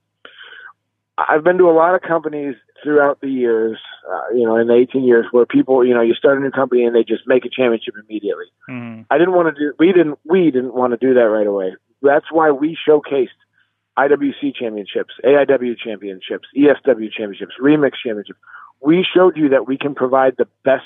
I've 1.29 1.45
been 1.45 1.59
to 1.59 1.69
a 1.69 1.73
lot 1.73 1.95
of 1.95 2.03
companies 2.03 2.57
throughout 2.83 3.21
the 3.21 3.29
years, 3.29 3.79
uh, 4.11 4.35
you 4.35 4.47
know, 4.47 4.57
in 4.57 4.69
the 4.69 4.75
18 4.75 5.05
years 5.05 5.27
where 5.31 5.45
people, 5.45 5.85
you 5.85 5.95
know, 5.95 6.01
you 6.01 6.15
start 6.15 6.39
a 6.39 6.41
new 6.41 6.51
company 6.51 6.85
and 6.85 6.95
they 6.95 7.05
just 7.05 7.27
make 7.27 7.45
a 7.45 7.49
championship 7.49 7.95
immediately. 8.03 8.47
Mm. 8.69 9.07
I 9.11 9.19
didn't 9.19 9.35
want 9.35 9.55
to 9.55 9.61
do, 9.61 9.75
we 9.79 9.89
didn't, 9.89 10.19
we 10.25 10.51
didn't 10.51 10.75
want 10.75 10.93
to 10.93 10.97
do 10.97 11.15
that 11.15 11.29
right 11.29 11.47
away. 11.47 11.75
That's 12.03 12.31
why 12.31 12.51
we 12.51 12.77
showcased 12.89 13.29
IWC 13.99 14.55
championships, 14.55 15.13
AIW 15.25 15.77
championships, 15.79 16.49
ESW 16.57 17.13
championships, 17.13 17.55
Remix 17.61 17.93
championships 18.03 18.39
we 18.81 19.07
showed 19.15 19.37
you 19.37 19.51
that 19.51 19.67
we 19.67 19.79
can 19.79 19.95
provide 19.95 20.37
the 20.37 20.49
best 20.65 20.85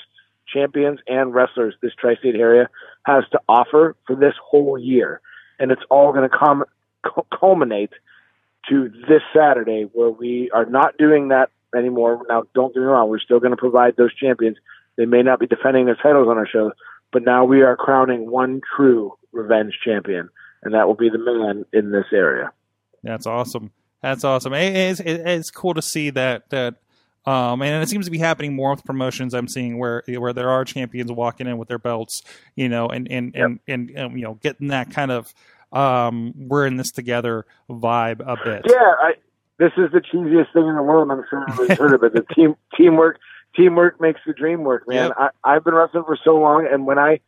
champions 0.52 1.00
and 1.06 1.32
wrestlers 1.32 1.75
this 1.80 1.92
tri-state 1.98 2.34
area 2.34 2.69
has 3.04 3.25
to 3.32 3.40
offer 3.48 3.96
for 4.06 4.14
this 4.14 4.34
whole 4.42 4.78
year, 4.78 5.20
and 5.58 5.70
it's 5.70 5.82
all 5.90 6.12
going 6.12 6.28
to 6.28 6.37
com- 6.37 6.64
culminate 7.38 7.90
to 8.68 8.88
this 9.09 9.23
Saturday, 9.35 9.88
where 9.92 10.11
we 10.11 10.50
are 10.52 10.64
not 10.64 10.97
doing 10.99 11.28
that 11.28 11.50
anymore. 11.76 12.23
Now, 12.28 12.44
don't 12.54 12.73
get 12.75 12.80
me 12.80 12.87
wrong, 12.87 13.09
we're 13.09 13.18
still 13.18 13.40
going 13.40 13.52
to 13.52 13.56
provide 13.56 13.97
those 13.97 14.14
champions. 14.14 14.56
They 14.97 15.06
may 15.06 15.23
not 15.23 15.40
be 15.40 15.47
defending 15.47 15.87
their 15.87 15.97
titles 15.97 16.28
on 16.28 16.38
our 16.38 16.47
show, 16.47 16.73
but 17.12 17.25
now 17.25 17.44
we 17.44 17.62
are 17.62 17.76
crowning 17.76 18.30
one 18.30 18.61
true 18.76 19.14
revenge 19.33 19.78
champion, 19.85 20.28
and 20.62 20.75
that 20.75 20.87
will 20.87 20.94
be 20.94 21.11
the 21.11 21.18
man 21.18 21.64
in 21.73 21.90
this 21.90 22.06
area. 22.12 22.52
That's 23.02 23.26
awesome. 23.26 23.73
That's 24.02 24.25
awesome. 24.25 24.52
It's, 24.52 25.00
it's 25.00 25.50
cool 25.50 25.75
to 25.75 25.83
see 25.83 26.11
that 26.11 26.50
that 26.50 26.76
um, 27.26 27.62
and 27.62 27.83
it 27.83 27.88
seems 27.88 28.04
to 28.04 28.11
be 28.11 28.18
happening 28.18 28.54
more 28.54 28.71
with 28.71 28.85
promotions 28.85 29.33
I'm 29.33 29.49
seeing 29.49 29.78
where 29.78 30.02
where 30.06 30.35
there 30.35 30.50
are 30.50 30.64
champions 30.64 31.11
walking 31.11 31.47
in 31.47 31.56
with 31.56 31.68
their 31.68 31.78
belts, 31.78 32.23
you 32.54 32.68
know, 32.68 32.88
and 32.88 33.11
and 33.11 33.35
yep. 33.35 33.47
and, 33.47 33.61
and, 33.66 33.90
and, 33.90 34.18
you 34.18 34.25
know 34.25 34.35
getting 34.42 34.68
that 34.68 34.90
kind 34.90 35.11
of 35.11 35.33
um, 35.75 36.33
we're 36.37 36.66
in 36.66 36.76
this 36.76 36.90
together 36.90 37.47
vibe 37.69 38.21
a 38.21 38.37
bit. 38.43 38.62
Yeah, 38.69 38.76
I, 38.76 39.14
this 39.59 39.73
is 39.76 39.90
the 39.93 40.00
cheesiest 40.00 40.52
thing 40.52 40.66
in 40.66 40.76
the 40.76 40.83
world. 40.83 41.11
I'm 41.11 41.23
sure 41.28 41.45
everybody's 41.49 41.78
heard 41.78 41.95
of 41.95 42.02
it. 42.02 42.14
The 42.14 42.35
team 42.35 42.57
teamwork 42.76 43.19
teamwork 43.57 44.00
makes 44.00 44.21
the 44.26 44.33
dream 44.33 44.64
work, 44.64 44.88
man. 44.88 45.09
Yep. 45.09 45.16
I, 45.19 45.28
I've 45.45 45.64
been 45.64 45.75
wrestling 45.75 46.04
for 46.04 46.19
so 46.23 46.37
long, 46.37 46.69
and 46.71 46.87
when 46.87 46.99
I 46.99 47.21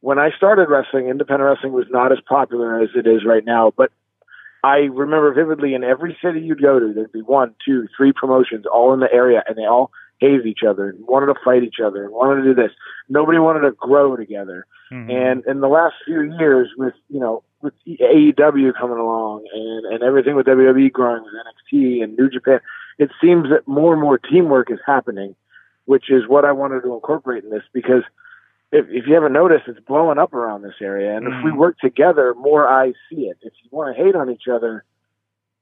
when 0.00 0.18
I 0.18 0.30
started 0.36 0.68
wrestling, 0.68 1.08
independent 1.08 1.48
wrestling 1.48 1.72
was 1.72 1.86
not 1.90 2.12
as 2.12 2.18
popular 2.28 2.82
as 2.82 2.90
it 2.94 3.06
is 3.06 3.24
right 3.24 3.44
now, 3.44 3.72
but 3.76 3.90
I 4.62 4.88
remember 4.92 5.32
vividly 5.32 5.74
in 5.74 5.84
every 5.84 6.16
city 6.22 6.40
you'd 6.40 6.60
go 6.60 6.80
to, 6.80 6.92
there'd 6.92 7.12
be 7.12 7.22
one, 7.22 7.54
two, 7.64 7.86
three 7.96 8.12
promotions 8.12 8.66
all 8.66 8.92
in 8.94 9.00
the 9.00 9.12
area, 9.12 9.42
and 9.46 9.56
they 9.56 9.64
all 9.64 9.90
hated 10.18 10.46
each 10.46 10.60
other 10.66 10.88
and 10.88 11.06
wanted 11.06 11.26
to 11.26 11.34
fight 11.44 11.62
each 11.62 11.80
other 11.84 12.04
and 12.04 12.12
wanted 12.12 12.42
to 12.42 12.48
do 12.48 12.54
this. 12.54 12.72
Nobody 13.08 13.38
wanted 13.38 13.60
to 13.60 13.72
grow 13.72 14.16
together. 14.16 14.66
Mm-hmm. 14.90 15.10
And 15.10 15.44
in 15.46 15.60
the 15.60 15.68
last 15.68 15.94
few 16.04 16.22
years, 16.38 16.68
with 16.76 16.94
you 17.08 17.20
know, 17.20 17.42
with 17.66 17.74
AEW 17.86 18.72
coming 18.78 18.98
along 18.98 19.44
and 19.52 19.94
and 19.94 20.02
everything 20.02 20.36
with 20.36 20.46
WWE 20.46 20.90
growing 20.92 21.22
with 21.22 21.34
NXT 21.34 22.02
and 22.02 22.16
New 22.16 22.30
Japan, 22.30 22.60
it 22.98 23.10
seems 23.20 23.50
that 23.50 23.66
more 23.66 23.92
and 23.92 24.00
more 24.00 24.18
teamwork 24.18 24.70
is 24.70 24.78
happening, 24.86 25.34
which 25.84 26.10
is 26.10 26.26
what 26.26 26.44
I 26.44 26.52
wanted 26.52 26.82
to 26.82 26.94
incorporate 26.94 27.44
in 27.44 27.50
this 27.50 27.64
because 27.72 28.02
if, 28.72 28.86
if 28.88 29.06
you 29.06 29.14
haven't 29.14 29.32
noticed, 29.32 29.64
it's 29.68 29.80
blowing 29.80 30.18
up 30.18 30.34
around 30.34 30.62
this 30.62 30.74
area. 30.80 31.16
And 31.16 31.26
mm. 31.26 31.38
if 31.38 31.44
we 31.44 31.50
mm. 31.50 31.56
work 31.56 31.78
together, 31.78 32.34
more 32.34 32.68
eyes 32.68 32.94
see 33.10 33.22
it. 33.22 33.38
If 33.42 33.52
you 33.62 33.68
want 33.70 33.96
to 33.96 34.02
hate 34.02 34.16
on 34.16 34.30
each 34.30 34.48
other, 34.52 34.84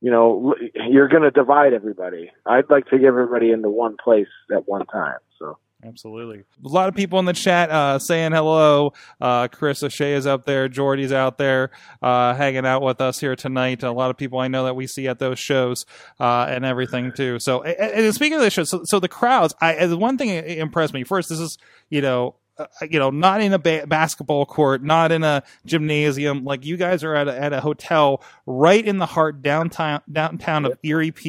you 0.01 0.11
know, 0.11 0.55
you're 0.89 1.09
going 1.09 1.23
to 1.23 1.31
divide 1.31 1.73
everybody. 1.73 2.31
I'd 2.47 2.71
like 2.71 2.87
to 2.89 2.99
get 2.99 3.07
everybody 3.07 3.51
into 3.51 3.71
one 3.71 3.97
place 4.03 4.29
at 4.55 4.69
one 4.69 4.87
time. 4.87 5.19
So 5.39 5.59
Absolutely. 5.87 6.45
A 6.65 6.69
lot 6.69 6.89
of 6.89 6.95
people 6.95 7.19
in 7.19 7.25
the 7.25 7.33
chat 7.33 7.71
uh, 7.71 7.99
saying 7.99 8.33
hello. 8.33 8.95
Uh, 9.21 9.49
Chris 9.49 9.83
O'Shea 9.83 10.15
is 10.15 10.27
up 10.27 10.45
there. 10.47 10.69
Jordy's 10.69 11.13
out 11.13 11.37
there 11.37 11.71
uh, 12.03 12.35
hanging 12.35 12.65
out 12.65 12.83
with 12.83 13.01
us 13.01 13.21
here 13.21 13.37
tonight. 13.37 13.83
A 13.83 13.93
lot 13.93 14.11
of 14.11 14.17
people 14.17 14.39
I 14.39 14.49
know 14.49 14.65
that 14.65 14.75
we 14.75 14.87
see 14.87 15.09
at 15.09 15.19
those 15.19 15.39
shows 15.39 15.85
uh, 16.19 16.47
and 16.49 16.65
everything 16.65 17.13
too. 17.13 17.39
So, 17.39 17.63
and, 17.63 18.07
and 18.07 18.15
speaking 18.15 18.37
of 18.37 18.43
the 18.43 18.51
show, 18.51 18.65
so, 18.65 18.83
so 18.85 18.99
the 18.99 19.09
crowds, 19.09 19.55
I 19.61 19.87
the 19.87 19.99
one 19.99 20.17
thing 20.17 20.31
that 20.31 20.59
impressed 20.59 20.95
me 20.95 21.05
first. 21.05 21.29
This 21.29 21.41
is 21.41 21.59
you 21.91 22.01
know 22.01 22.37
uh, 22.57 22.67
you 22.89 23.01
know, 23.01 23.11
not 23.11 23.41
in 23.41 23.53
a 23.53 23.59
ba- 23.59 23.85
basketball 23.87 24.47
court, 24.47 24.83
not 24.83 25.11
in 25.11 25.25
a 25.25 25.43
gymnasium. 25.67 26.45
Like 26.45 26.65
you 26.65 26.77
guys 26.77 27.03
are 27.03 27.15
at 27.15 27.27
a, 27.27 27.37
at 27.37 27.53
a 27.53 27.61
hotel 27.61 28.23
right 28.47 28.85
in 28.85 28.99
the 28.99 29.07
heart 29.07 29.43
downtown 29.43 30.03
downtown 30.11 30.65
of 30.65 30.79
Erie, 30.85 31.11
PA, 31.11 31.21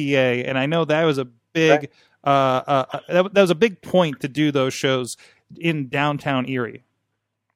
and 0.48 0.56
I 0.56 0.66
know 0.66 0.84
that 0.84 1.02
was 1.02 1.18
a 1.18 1.26
big 1.56 1.90
uh, 2.24 2.28
uh, 2.66 2.84
uh, 2.92 3.00
that, 3.08 3.34
that 3.34 3.40
was 3.40 3.50
a 3.50 3.54
big 3.54 3.80
point 3.82 4.20
to 4.20 4.28
do 4.28 4.50
those 4.50 4.74
shows 4.74 5.16
in 5.56 5.88
downtown 5.88 6.48
Erie. 6.48 6.82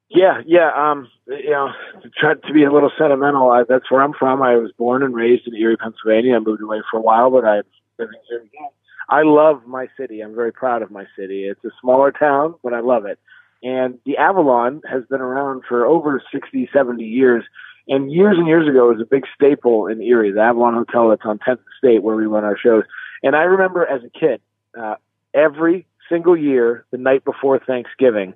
Yeah, 0.09 0.40
yeah. 0.47 0.71
Um, 0.75 1.09
you 1.26 1.50
know, 1.50 1.71
to 2.02 2.11
try 2.11 2.35
to 2.35 2.52
be 2.52 2.64
a 2.64 2.73
little 2.73 2.90
sentimental, 2.99 3.50
I, 3.50 3.62
that's 3.69 3.90
where 3.90 4.02
I'm 4.02 4.12
from. 4.12 4.42
I 4.42 4.57
was 4.57 4.73
born 4.76 5.02
and 5.02 5.14
raised 5.14 5.47
in 5.47 5.54
Erie, 5.54 5.76
Pennsylvania. 5.76 6.37
I 6.37 6.38
moved 6.40 6.62
away 6.62 6.83
for 6.90 6.99
a 6.99 7.02
while, 7.02 7.30
but 7.30 7.45
I'm 7.45 7.62
living 7.99 8.19
here 8.28 8.38
again. 8.38 8.69
I 9.09 9.23
love 9.23 9.66
my 9.66 9.88
city. 9.97 10.21
I'm 10.21 10.35
very 10.35 10.52
proud 10.52 10.83
of 10.83 10.90
my 10.90 11.04
city. 11.16 11.45
It's 11.45 11.64
a 11.64 11.71
smaller 11.80 12.12
town, 12.12 12.54
but 12.62 12.73
I 12.73 12.80
love 12.80 13.07
it. 13.07 13.19
And 13.62 13.99
the 14.07 14.16
Avalon 14.16 14.83
has 14.88 15.04
been 15.11 15.21
around 15.21 15.62
for 15.69 15.85
over 15.85 16.23
60, 16.33 16.71
70 16.73 17.04
years. 17.04 17.45
And 17.88 18.11
years 18.11 18.37
and 18.38 18.47
years 18.47 18.69
ago, 18.69 18.90
it 18.90 18.99
was 18.99 19.02
a 19.02 19.11
big 19.11 19.25
staple 19.35 19.88
in 19.88 20.00
Erie, 20.00 20.30
the 20.33 20.40
Avalon 20.40 20.75
Hotel 20.75 21.09
that's 21.09 21.23
on 21.25 21.38
10th 21.38 21.59
State 21.78 22.02
where 22.02 22.14
we 22.14 22.26
run 22.26 22.45
our 22.45 22.57
shows. 22.57 22.85
And 23.22 23.36
I 23.36 23.42
remember 23.42 23.86
as 23.86 24.02
a 24.04 24.10
kid, 24.10 24.40
uh, 24.78 24.96
every 25.34 25.86
single 26.08 26.36
year, 26.36 26.84
the 26.90 26.98
night 26.98 27.24
before 27.24 27.58
Thanksgiving, 27.58 28.34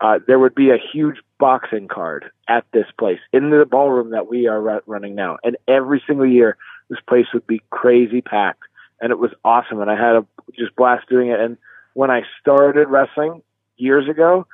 uh, 0.00 0.20
there 0.26 0.38
would 0.38 0.54
be 0.54 0.70
a 0.70 0.78
huge 0.92 1.16
boxing 1.38 1.88
card 1.88 2.30
at 2.48 2.64
this 2.72 2.86
place 2.98 3.18
in 3.32 3.50
the 3.50 3.66
ballroom 3.66 4.10
that 4.10 4.28
we 4.28 4.46
are 4.46 4.70
r- 4.70 4.82
running 4.86 5.14
now. 5.14 5.38
And 5.42 5.56
every 5.66 6.02
single 6.06 6.26
year, 6.26 6.56
this 6.88 7.00
place 7.08 7.26
would 7.34 7.46
be 7.46 7.62
crazy 7.70 8.20
packed. 8.20 8.62
And 9.00 9.10
it 9.10 9.18
was 9.18 9.30
awesome. 9.44 9.80
And 9.80 9.90
I 9.90 9.96
had 9.96 10.16
a 10.16 10.26
just 10.56 10.74
blast 10.76 11.08
doing 11.08 11.28
it. 11.28 11.40
And 11.40 11.56
when 11.94 12.10
I 12.10 12.22
started 12.40 12.88
wrestling 12.88 13.42
years 13.76 14.08
ago, 14.08 14.46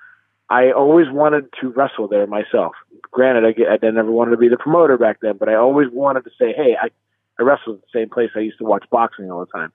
I 0.48 0.72
always 0.72 1.10
wanted 1.10 1.46
to 1.60 1.70
wrestle 1.70 2.08
there 2.08 2.26
myself. 2.26 2.72
Granted, 3.10 3.54
I, 3.58 3.86
I 3.86 3.90
never 3.90 4.10
wanted 4.10 4.32
to 4.32 4.36
be 4.36 4.48
the 4.48 4.56
promoter 4.56 4.98
back 4.98 5.18
then, 5.20 5.36
but 5.36 5.48
I 5.48 5.54
always 5.54 5.88
wanted 5.90 6.24
to 6.24 6.30
say, 6.38 6.52
hey, 6.52 6.76
I, 6.80 6.88
I 7.38 7.42
wrestled 7.42 7.76
at 7.76 7.82
the 7.82 7.98
same 8.00 8.10
place 8.10 8.30
I 8.34 8.40
used 8.40 8.58
to 8.58 8.64
watch 8.64 8.84
boxing 8.90 9.30
all 9.30 9.40
the 9.40 9.52
time. 9.52 9.72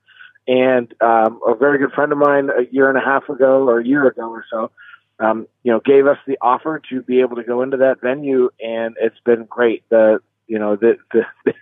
And 0.47 0.93
um, 1.01 1.39
a 1.45 1.55
very 1.55 1.77
good 1.77 1.91
friend 1.91 2.11
of 2.11 2.17
mine 2.17 2.49
a 2.49 2.71
year 2.73 2.89
and 2.89 2.97
a 2.97 3.01
half 3.01 3.29
ago 3.29 3.67
or 3.67 3.79
a 3.79 3.85
year 3.85 4.07
ago 4.07 4.29
or 4.29 4.43
so, 4.49 4.71
um, 5.19 5.47
you 5.63 5.71
know, 5.71 5.79
gave 5.79 6.07
us 6.07 6.17
the 6.25 6.37
offer 6.41 6.81
to 6.89 7.01
be 7.01 7.21
able 7.21 7.35
to 7.35 7.43
go 7.43 7.61
into 7.61 7.77
that 7.77 8.01
venue, 8.01 8.49
and 8.59 8.95
it's 8.99 9.19
been 9.25 9.45
great. 9.45 9.83
The 9.89 10.21
you 10.47 10.57
know 10.57 10.75
the 10.75 10.97
the, 11.11 11.23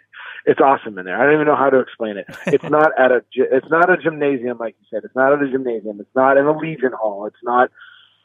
it's 0.45 0.61
awesome 0.61 0.97
in 0.99 1.05
there. 1.05 1.19
I 1.19 1.25
don't 1.25 1.33
even 1.33 1.47
know 1.47 1.55
how 1.55 1.71
to 1.71 1.79
explain 1.79 2.17
it. 2.17 2.27
It's 2.45 2.63
not 2.63 2.91
at 2.97 3.11
a 3.11 3.23
it's 3.33 3.69
not 3.69 3.89
a 3.89 3.97
gymnasium 3.97 4.59
like 4.59 4.75
you 4.79 4.85
said. 4.89 5.03
It's 5.03 5.15
not 5.15 5.33
at 5.33 5.41
a 5.41 5.51
gymnasium. 5.51 5.99
It's 5.99 6.15
not 6.15 6.37
in 6.37 6.45
a 6.45 6.55
Legion 6.55 6.93
Hall. 6.93 7.25
It's 7.25 7.43
not 7.43 7.71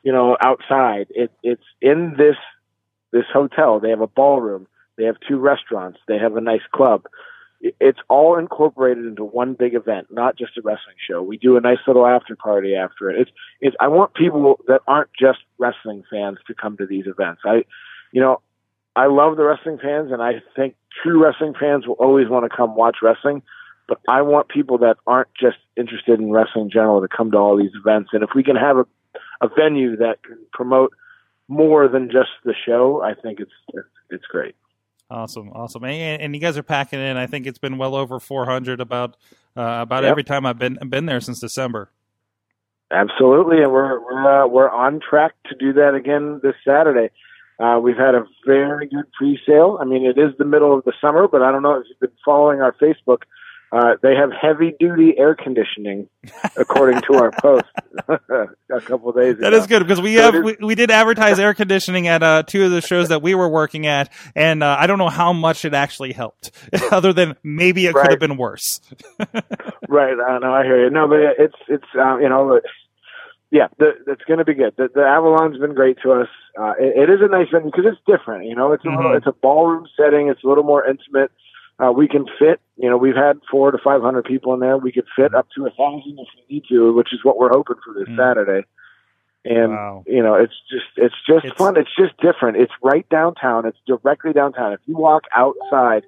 you 0.03 0.13
know, 0.13 0.37
outside. 0.41 1.07
It, 1.11 1.31
it's 1.43 1.65
in 1.81 2.15
this 2.17 2.37
this 3.13 3.25
hotel. 3.33 3.81
They 3.81 3.91
have 3.91 4.01
a 4.01 4.07
ballroom. 4.07 4.67
They 4.97 5.05
have 5.05 5.17
two 5.29 5.39
restaurants. 5.39 5.99
They 6.09 6.19
have 6.19 6.37
a 6.37 6.41
nice 6.41 6.63
club. 6.73 7.05
It's 7.63 8.01
all 8.09 8.39
incorporated 8.39 9.05
into 9.05 9.25
one 9.25 9.55
big 9.55 9.75
event, 9.75 10.09
not 10.11 10.37
just 10.37 10.57
a 10.59 10.63
wrestling 10.63 10.97
show. 11.09 11.23
We 11.23 11.37
do 11.39 11.57
a 11.57 11.61
nice 11.61 11.79
little 11.87 12.07
after 12.07 12.35
party 12.35 12.75
after 12.75 13.09
it. 13.11 13.21
It's, 13.21 13.31
it's. 13.61 13.77
I 13.79 13.89
want 13.89 14.15
people 14.15 14.59
that 14.67 14.81
aren't 14.89 15.11
just 15.19 15.39
wrestling 15.59 16.03
fans 16.11 16.39
to 16.49 16.55
come 16.55 16.77
to 16.79 16.87
these 16.87 17.07
events. 17.07 17.43
I, 17.45 17.65
you 18.11 18.21
know, 18.21 18.41
I 18.97 19.07
love 19.07 19.37
the 19.37 19.45
wrestling 19.45 19.79
fans, 19.81 20.11
and 20.11 20.21
I 20.21 20.43
think 20.57 20.75
true 21.03 21.23
wrestling 21.23 21.55
fans 21.59 21.87
will 21.87 21.95
always 21.95 22.29
want 22.29 22.51
to 22.51 22.55
come 22.55 22.75
watch 22.75 22.97
wrestling. 23.01 23.43
But 23.87 24.01
I 24.09 24.23
want 24.23 24.49
people 24.49 24.79
that 24.79 24.97
aren't 25.07 25.29
just 25.41 25.59
interested 25.77 26.19
in 26.19 26.33
wrestling 26.33 26.65
in 26.65 26.71
general 26.71 27.01
to 27.01 27.09
come 27.09 27.31
to 27.31 27.37
all 27.37 27.57
these 27.57 27.73
events. 27.75 28.11
And 28.13 28.23
if 28.25 28.31
we 28.35 28.43
can 28.43 28.57
have 28.57 28.77
a 28.77 28.87
a 29.43 29.49
venue 29.49 29.97
that 29.97 30.23
can 30.23 30.39
promote 30.53 30.93
more 31.49 31.89
than 31.89 32.11
just 32.11 32.31
the 32.45 32.55
show, 32.65 33.03
I 33.03 33.15
think 33.15 33.41
it's 33.41 33.53
it's, 33.75 33.89
it's 34.11 34.27
great. 34.27 34.55
Awesome, 35.13 35.51
awesome, 35.51 35.85
and, 35.85 36.23
and, 36.23 36.35
you 36.35 36.41
guys 36.41 36.57
are 36.57 36.63
packing 36.63 36.99
in. 36.99 37.19
I 37.19 37.27
think 37.27 37.47
it's 37.47 37.59
been 37.59 37.77
well 37.77 37.95
over 37.95 38.19
400 38.19 38.81
about 38.81 39.19
uh, 39.55 39.81
about 39.83 40.05
yep. 40.05 40.11
every 40.11 40.25
time 40.25 40.47
I've 40.47 40.59
been 40.59 40.79
been 40.89 41.05
there 41.05 41.21
since 41.21 41.39
December. 41.39 41.91
Absolutely, 42.91 43.63
and 43.63 43.71
we're 43.71 44.01
we're 44.01 44.45
uh, 44.45 44.47
we're 44.47 44.71
on 44.71 45.01
track 45.01 45.35
to 45.51 45.55
do 45.55 45.75
that 45.75 45.95
again 45.95 46.41
this 46.43 46.55
Saturday. 46.67 47.11
Uh, 47.61 47.79
we've 47.79 47.99
had 47.99 48.15
a 48.15 48.25
very 48.47 48.87
good 48.87 49.05
pre-sale. 49.13 49.77
I 49.79 49.85
mean, 49.85 50.07
it 50.07 50.17
is 50.17 50.35
the 50.39 50.47
middle 50.47 50.77
of 50.77 50.83
the 50.85 50.95
summer, 50.99 51.29
but 51.29 51.43
I 51.43 51.53
don't 51.53 51.63
know 51.63 51.75
if 51.75 51.85
you've 51.91 52.01
been 52.01 52.19
following 52.25 52.63
our 52.63 52.73
Facebook. 52.73 53.25
Uh, 53.73 53.95
they 54.03 54.15
have 54.15 54.29
heavy 54.39 54.75
duty 54.79 55.15
air 55.17 55.35
conditioning, 55.35 56.07
according 56.57 57.01
to 57.01 57.15
our 57.15 57.31
post 57.41 57.65
a 58.09 58.81
couple 58.83 59.11
days 59.13 59.33
ago. 59.33 59.41
That 59.41 59.55
is 59.55 59.67
good 59.67 59.83
because 59.83 59.99
we 59.99 60.15
have 60.15 60.35
we, 60.35 60.57
we 60.61 60.75
did 60.75 60.91
advertise 60.91 61.39
air 61.39 61.55
conditioning 61.55 62.07
at 62.07 62.23
uh, 62.23 62.43
two 62.43 62.67
of 62.67 62.71
the 62.71 62.83
shows 62.83 63.09
that 63.09 63.23
we 63.23 63.35
were 63.35 63.49
working 63.49 63.87
at, 63.87 64.13
and 64.37 64.63
uh, 64.63 64.77
I 64.79 64.87
don't 64.87 64.99
know 64.99 65.09
how 65.09 65.33
much 65.33 65.65
it 65.65 65.73
actually 65.73 66.13
helped, 66.13 66.51
other 66.93 67.15
than 67.15 67.35
maybe 67.43 67.87
it 67.87 67.95
right. 67.95 68.03
could 68.03 68.11
have 68.11 68.21
been 68.21 68.37
worse. 68.37 68.83
right, 69.89 70.17
I 70.21 70.39
know, 70.39 70.53
I 70.53 70.65
hear 70.65 70.85
you. 70.85 70.91
No, 70.91 71.09
but 71.09 71.21
it's 71.39 71.57
it's 71.67 71.89
um, 71.99 72.21
you 72.21 72.29
know, 72.29 72.61
yeah, 73.51 73.69
the, 73.79 73.93
it's 74.07 74.23
going 74.25 74.39
to 74.39 74.45
be 74.45 74.53
good. 74.53 74.75
The, 74.77 74.89
the 74.95 75.01
Avalon's 75.01 75.59
been 75.59 75.75
great 75.75 75.97
to 76.03 76.13
us. 76.13 76.29
Uh, 76.61 76.75
it, 76.79 77.09
it 77.09 77.11
is 77.11 77.21
a 77.23 77.29
nice 77.29 77.49
venue 77.51 77.71
because 77.71 77.87
it's 77.91 78.01
different. 78.07 78.45
You 78.45 78.55
know, 78.55 78.73
it's 78.73 78.85
a 78.85 78.89
mm-hmm. 78.89 78.97
little, 78.99 79.17
it's 79.17 79.27
a 79.27 79.33
ballroom 79.33 79.87
setting. 79.97 80.29
It's 80.29 80.45
a 80.45 80.47
little 80.47 80.65
more 80.65 80.87
intimate 80.87 81.31
uh, 81.79 81.93
we 81.93 82.09
can 82.09 82.27
fit, 82.39 82.61
you 82.77 82.89
know, 82.89 82.97
we've 82.97 83.17
had 83.17 83.41
four 83.51 83.71
to 83.71 83.79
500 83.79 84.25
people 84.25 84.55
in 84.55 84.61
there. 84.61 84.77
We 84.77 84.93
could 84.93 85.07
fit 85.17 85.35
up 85.35 85.49
to 85.57 85.67
a 85.67 85.71
thousand 85.71 86.19
if 86.19 86.29
we 86.37 86.55
need 86.55 86.65
to, 86.69 86.93
which 86.93 87.13
is 87.13 87.21
what 87.25 87.39
we're 87.39 87.51
hoping 87.51 87.77
for 87.85 87.95
this 87.95 88.09
mm. 88.09 88.17
Saturday. 88.17 88.67
And, 89.45 89.73
wow. 89.73 90.05
you 90.07 90.23
know, 90.23 90.35
it's 90.35 90.55
just, 90.71 90.87
it's 90.97 91.15
just 91.27 91.45
it's, 91.47 91.57
fun. 91.57 91.77
It's 91.77 91.91
just 91.99 92.17
different. 92.19 92.59
It's 92.59 92.73
right 92.83 93.09
downtown. 93.09 93.67
It's 93.67 93.79
directly 93.87 94.33
downtown. 94.33 94.73
If 94.73 94.81
you 94.87 94.97
walk 94.97 95.25
outside 95.35 96.05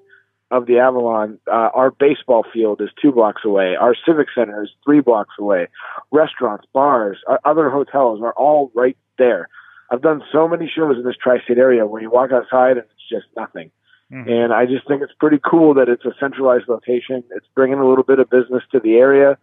of 0.51 0.67
the 0.67 0.79
Avalon, 0.79 1.41
uh, 1.49 1.71
our 1.75 1.91
baseball 1.91 2.45
field 2.53 2.81
is 2.81 2.91
two 3.03 3.11
blocks 3.11 3.43
away. 3.45 3.75
Our 3.75 3.97
civic 4.07 4.29
center 4.35 4.63
is 4.63 4.71
three 4.85 5.01
blocks 5.01 5.35
away. 5.39 5.67
Restaurants, 6.13 6.67
bars, 6.73 7.19
other 7.45 7.71
hotels 7.71 8.21
are 8.23 8.35
all 8.35 8.71
right 8.75 8.97
there. 9.19 9.49
I've 9.91 10.03
done 10.03 10.23
so 10.33 10.47
many 10.47 10.71
shows 10.73 10.97
in 10.97 11.05
this 11.05 11.17
tri-state 11.21 11.59
area 11.59 11.87
where 11.87 12.01
you 12.01 12.11
walk 12.11 12.31
outside 12.33 12.73
and 12.73 12.87
it's 12.87 13.09
just 13.11 13.27
nothing. 13.37 13.71
Mm-hmm. 14.15 14.31
And 14.31 14.53
I 14.53 14.67
just 14.67 14.87
think 14.87 15.03
it's 15.03 15.13
pretty 15.19 15.41
cool 15.45 15.75
that 15.75 15.89
it's 15.89 16.05
a 16.05 16.13
centralized 16.21 16.69
location. 16.69 17.25
It's 17.31 17.47
bringing 17.55 17.79
a 17.79 17.89
little 17.89 18.05
bit 18.05 18.21
of 18.21 18.31
business 18.31 18.63
to 18.71 18.79
the 18.79 18.95
area. 18.95 19.39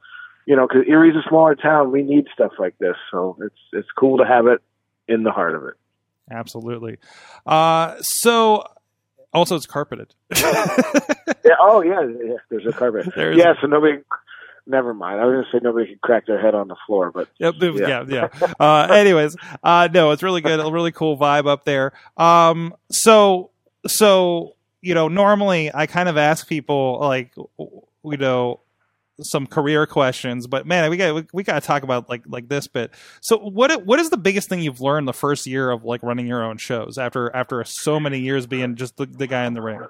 You 0.45 0.55
know, 0.55 0.67
because 0.67 0.83
Erie's 0.87 1.15
a 1.15 1.27
smaller 1.27 1.55
town, 1.55 1.91
we 1.91 2.01
need 2.01 2.25
stuff 2.33 2.53
like 2.57 2.75
this, 2.79 2.95
so 3.11 3.37
it's 3.41 3.59
it's 3.73 3.87
cool 3.95 4.17
to 4.17 4.25
have 4.25 4.47
it 4.47 4.59
in 5.07 5.23
the 5.23 5.31
heart 5.31 5.55
of 5.55 5.63
it. 5.65 5.75
Absolutely. 6.31 6.97
Uh, 7.45 7.95
so, 8.01 8.63
also, 9.33 9.55
it's 9.55 9.65
carpeted. 9.65 10.15
yeah. 10.35 11.55
Oh, 11.59 11.83
yeah. 11.85 12.01
yeah 12.01 12.35
there's 12.49 12.65
a 12.65 12.71
carpet. 12.71 13.11
There's 13.15 13.37
yeah. 13.37 13.53
So 13.61 13.67
nobody 13.67 13.99
never 14.65 14.93
mind. 14.93 15.19
I 15.19 15.25
was 15.25 15.33
going 15.33 15.45
to 15.45 15.51
say 15.51 15.59
nobody 15.61 15.87
can 15.87 15.99
crack 16.01 16.25
their 16.25 16.41
head 16.41 16.55
on 16.55 16.69
the 16.69 16.77
floor, 16.87 17.11
but 17.11 17.27
yep, 17.37 17.55
yeah, 17.59 18.03
yeah. 18.07 18.27
yeah. 18.41 18.53
Uh, 18.59 18.87
anyways, 18.91 19.35
uh, 19.63 19.89
no, 19.93 20.11
it's 20.11 20.23
really 20.23 20.41
good. 20.41 20.59
A 20.59 20.71
really 20.71 20.91
cool 20.91 21.17
vibe 21.17 21.47
up 21.47 21.65
there. 21.65 21.91
Um, 22.17 22.73
so, 22.89 23.51
so 23.85 24.55
you 24.81 24.93
know, 24.93 25.07
normally 25.07 25.71
I 25.73 25.85
kind 25.85 26.09
of 26.09 26.17
ask 26.17 26.47
people 26.47 26.99
like, 26.99 27.33
you 27.35 28.17
know, 28.17 28.61
some 29.19 29.45
career 29.45 29.85
questions, 29.85 30.47
but 30.47 30.65
man, 30.65 30.89
we 30.89 30.97
got 30.97 31.13
we, 31.13 31.25
we 31.33 31.43
got 31.43 31.61
to 31.61 31.67
talk 31.67 31.83
about 31.83 32.09
like 32.09 32.23
like 32.25 32.49
this 32.49 32.67
bit. 32.67 32.91
So, 33.19 33.37
what 33.37 33.85
what 33.85 33.99
is 33.99 34.09
the 34.09 34.17
biggest 34.17 34.49
thing 34.49 34.61
you've 34.61 34.81
learned 34.81 35.07
the 35.07 35.13
first 35.13 35.45
year 35.45 35.69
of 35.69 35.83
like 35.83 36.01
running 36.01 36.27
your 36.27 36.43
own 36.43 36.57
shows 36.57 36.97
after 36.97 37.33
after 37.35 37.63
so 37.63 37.99
many 37.99 38.19
years 38.19 38.47
being 38.47 38.75
just 38.75 38.97
the, 38.97 39.05
the 39.05 39.27
guy 39.27 39.45
in 39.45 39.53
the 39.53 39.61
ring? 39.61 39.81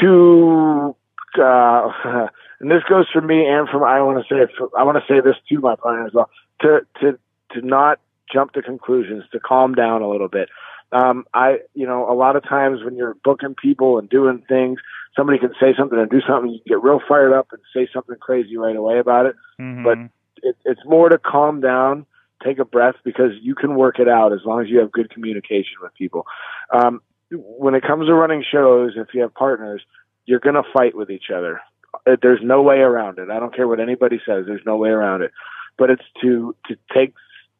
To 0.00 0.96
uh, 1.40 1.88
and 2.60 2.70
this 2.70 2.82
goes 2.88 3.06
for 3.12 3.20
me 3.20 3.46
and 3.46 3.68
from 3.68 3.84
I 3.84 4.00
want 4.02 4.26
to 4.26 4.34
say 4.34 4.52
I 4.76 4.82
want 4.82 4.98
to 4.98 5.04
say 5.12 5.20
this 5.20 5.36
to 5.48 5.60
my 5.60 5.76
partner 5.76 6.06
as 6.06 6.12
well. 6.12 6.30
To 6.62 6.80
to 7.00 7.18
to 7.52 7.66
not 7.66 8.00
jump 8.32 8.52
to 8.52 8.62
conclusions, 8.62 9.24
to 9.32 9.40
calm 9.40 9.74
down 9.74 10.02
a 10.02 10.08
little 10.08 10.28
bit 10.28 10.48
um, 10.92 11.24
I, 11.32 11.58
you 11.74 11.86
know, 11.86 12.10
a 12.10 12.14
lot 12.14 12.36
of 12.36 12.42
times 12.42 12.82
when 12.82 12.96
you're 12.96 13.16
booking 13.22 13.54
people 13.54 13.98
and 13.98 14.08
doing 14.08 14.42
things, 14.48 14.80
somebody 15.16 15.38
can 15.38 15.52
say 15.60 15.74
something 15.76 15.98
and 15.98 16.10
do 16.10 16.20
something, 16.26 16.50
you 16.50 16.60
get 16.66 16.82
real 16.82 17.00
fired 17.06 17.32
up 17.32 17.48
and 17.52 17.60
say 17.74 17.88
something 17.92 18.16
crazy 18.20 18.56
right 18.56 18.76
away 18.76 18.98
about 18.98 19.26
it. 19.26 19.36
Mm-hmm. 19.60 19.84
But 19.84 19.98
it, 20.42 20.56
it's 20.64 20.80
more 20.84 21.08
to 21.08 21.18
calm 21.18 21.60
down, 21.60 22.06
take 22.44 22.58
a 22.58 22.64
breath 22.64 22.96
because 23.04 23.32
you 23.40 23.54
can 23.54 23.76
work 23.76 23.98
it 23.98 24.08
out 24.08 24.32
as 24.32 24.40
long 24.44 24.60
as 24.60 24.68
you 24.68 24.78
have 24.78 24.90
good 24.90 25.10
communication 25.10 25.74
with 25.80 25.94
people. 25.94 26.26
Um, 26.72 27.02
when 27.30 27.74
it 27.74 27.84
comes 27.84 28.06
to 28.06 28.14
running 28.14 28.44
shows, 28.50 28.92
if 28.96 29.08
you 29.14 29.22
have 29.22 29.34
partners, 29.34 29.82
you're 30.26 30.40
going 30.40 30.56
to 30.56 30.64
fight 30.72 30.96
with 30.96 31.10
each 31.10 31.30
other. 31.34 31.60
Uh, 32.06 32.16
there's 32.20 32.40
no 32.42 32.62
way 32.62 32.78
around 32.78 33.18
it. 33.18 33.30
I 33.30 33.38
don't 33.38 33.54
care 33.54 33.68
what 33.68 33.80
anybody 33.80 34.20
says. 34.26 34.46
There's 34.46 34.64
no 34.66 34.76
way 34.76 34.90
around 34.90 35.22
it. 35.22 35.32
but 35.78 35.90
it's 35.90 36.04
to 36.22 36.54
to 36.66 36.76
take 36.92 37.14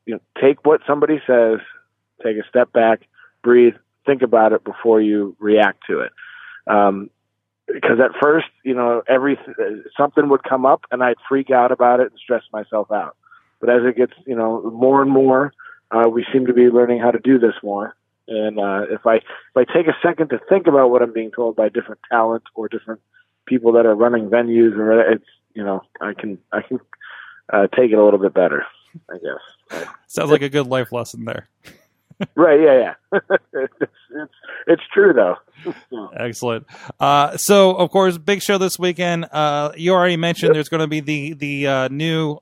you 0.06 0.14
know 0.14 0.20
take 0.40 0.64
what 0.64 0.80
somebody 0.86 1.20
says, 1.26 1.58
take 2.22 2.36
a 2.36 2.48
step 2.48 2.72
back, 2.72 3.06
breathe, 3.42 3.74
think 4.06 4.22
about 4.22 4.52
it 4.52 4.64
before 4.64 5.00
you 5.00 5.36
react 5.38 5.84
to 5.88 6.00
it. 6.00 6.12
Um, 6.66 7.10
because 7.66 8.00
at 8.00 8.10
first, 8.20 8.48
you 8.64 8.74
know, 8.74 9.02
every 9.08 9.38
something 9.96 10.28
would 10.28 10.42
come 10.42 10.66
up 10.66 10.84
and 10.90 11.02
I'd 11.02 11.16
freak 11.28 11.50
out 11.50 11.70
about 11.70 12.00
it 12.00 12.10
and 12.10 12.18
stress 12.18 12.42
myself 12.52 12.90
out. 12.90 13.16
But 13.60 13.70
as 13.70 13.82
it 13.84 13.96
gets, 13.96 14.12
you 14.26 14.34
know, 14.34 14.70
more 14.70 15.02
and 15.02 15.10
more, 15.10 15.52
uh, 15.90 16.08
we 16.08 16.26
seem 16.32 16.46
to 16.46 16.52
be 16.52 16.68
learning 16.68 17.00
how 17.00 17.10
to 17.10 17.18
do 17.18 17.38
this 17.38 17.54
more. 17.62 17.94
And 18.26 18.58
uh, 18.58 18.86
if 18.90 19.06
I 19.06 19.16
if 19.16 19.56
I 19.56 19.64
take 19.64 19.86
a 19.86 19.96
second 20.02 20.30
to 20.30 20.40
think 20.48 20.66
about 20.66 20.90
what 20.90 21.02
I'm 21.02 21.12
being 21.12 21.30
told 21.30 21.56
by 21.56 21.68
different 21.68 22.00
talent 22.10 22.44
or 22.54 22.68
different 22.68 23.00
people 23.46 23.72
that 23.72 23.86
are 23.86 23.94
running 23.94 24.30
venues, 24.30 24.76
or 24.76 25.00
it's 25.00 25.24
you 25.54 25.64
know, 25.64 25.82
I 26.00 26.14
can 26.14 26.38
I 26.52 26.62
can 26.62 26.78
uh, 27.52 27.66
take 27.76 27.90
it 27.90 27.98
a 27.98 28.04
little 28.04 28.20
bit 28.20 28.34
better. 28.34 28.64
I 29.08 29.18
guess. 29.18 29.86
Sounds 30.06 30.30
like 30.30 30.42
a 30.42 30.48
good 30.48 30.66
life 30.66 30.90
lesson 30.92 31.24
there. 31.24 31.48
Right. 32.34 32.60
Yeah. 32.60 32.94
Yeah. 33.12 33.20
it's, 33.52 33.74
it's 33.80 34.32
it's 34.66 34.82
true 34.92 35.12
though. 35.12 35.36
Excellent. 36.16 36.66
Uh, 36.98 37.36
so, 37.36 37.74
of 37.74 37.90
course, 37.90 38.18
big 38.18 38.42
show 38.42 38.58
this 38.58 38.78
weekend. 38.78 39.26
Uh, 39.30 39.72
you 39.76 39.92
already 39.92 40.16
mentioned 40.16 40.50
yep. 40.50 40.54
there's 40.54 40.68
going 40.68 40.80
to 40.80 40.86
be 40.86 41.00
the 41.00 41.34
the 41.34 41.66
uh, 41.66 41.88
new 41.88 42.38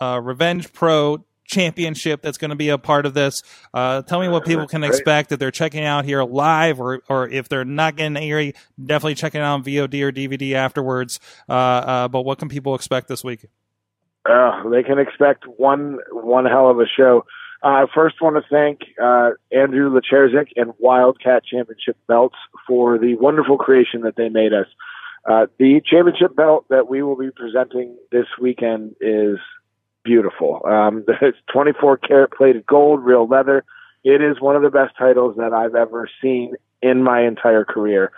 uh, 0.00 0.20
Revenge 0.22 0.72
Pro 0.72 1.24
Championship 1.46 2.22
that's 2.22 2.38
going 2.38 2.50
to 2.50 2.56
be 2.56 2.68
a 2.68 2.78
part 2.78 3.06
of 3.06 3.14
this. 3.14 3.42
Uh, 3.74 4.02
tell 4.02 4.20
me 4.20 4.28
what 4.28 4.44
people 4.44 4.66
can 4.66 4.84
expect 4.84 5.30
that 5.30 5.38
they're 5.38 5.50
checking 5.50 5.84
out 5.84 6.04
here 6.04 6.22
live, 6.22 6.80
or 6.80 7.02
or 7.08 7.28
if 7.28 7.48
they're 7.48 7.64
not 7.64 7.96
getting 7.96 8.16
Erie, 8.16 8.54
definitely 8.84 9.14
checking 9.14 9.40
out 9.40 9.54
on 9.54 9.64
VOD 9.64 10.02
or 10.02 10.12
DVD 10.12 10.54
afterwards. 10.54 11.18
Uh, 11.48 12.08
but 12.08 12.22
what 12.22 12.38
can 12.38 12.48
people 12.48 12.74
expect 12.74 13.08
this 13.08 13.24
week? 13.24 13.46
they 14.70 14.82
can 14.82 14.98
expect 14.98 15.44
one 15.46 15.98
one 16.12 16.44
hell 16.44 16.70
of 16.70 16.78
a 16.78 16.86
show. 16.86 17.24
I 17.62 17.82
uh, 17.82 17.86
first 17.94 18.22
want 18.22 18.36
to 18.36 18.42
thank 18.50 18.80
uh, 19.02 19.32
Andrew 19.52 19.90
Lecherzik 19.90 20.48
and 20.56 20.72
Wildcat 20.78 21.44
Championship 21.44 21.96
Belts 22.08 22.36
for 22.66 22.98
the 22.98 23.16
wonderful 23.16 23.58
creation 23.58 24.00
that 24.02 24.16
they 24.16 24.30
made 24.30 24.54
us. 24.54 24.66
Uh, 25.28 25.46
the 25.58 25.82
championship 25.84 26.34
belt 26.34 26.64
that 26.70 26.88
we 26.88 27.02
will 27.02 27.16
be 27.16 27.30
presenting 27.30 27.96
this 28.10 28.26
weekend 28.40 28.96
is 29.00 29.36
beautiful. 30.04 30.62
Um, 30.64 31.04
it's 31.20 31.36
24 31.52 31.98
karat 31.98 32.32
plated 32.32 32.64
gold, 32.64 33.04
real 33.04 33.26
leather. 33.26 33.64
It 34.04 34.22
is 34.22 34.40
one 34.40 34.56
of 34.56 34.62
the 34.62 34.70
best 34.70 34.96
titles 34.98 35.36
that 35.36 35.52
I've 35.52 35.74
ever 35.74 36.08
seen 36.22 36.54
in 36.80 37.02
my 37.02 37.26
entire 37.26 37.66
career. 37.66 38.10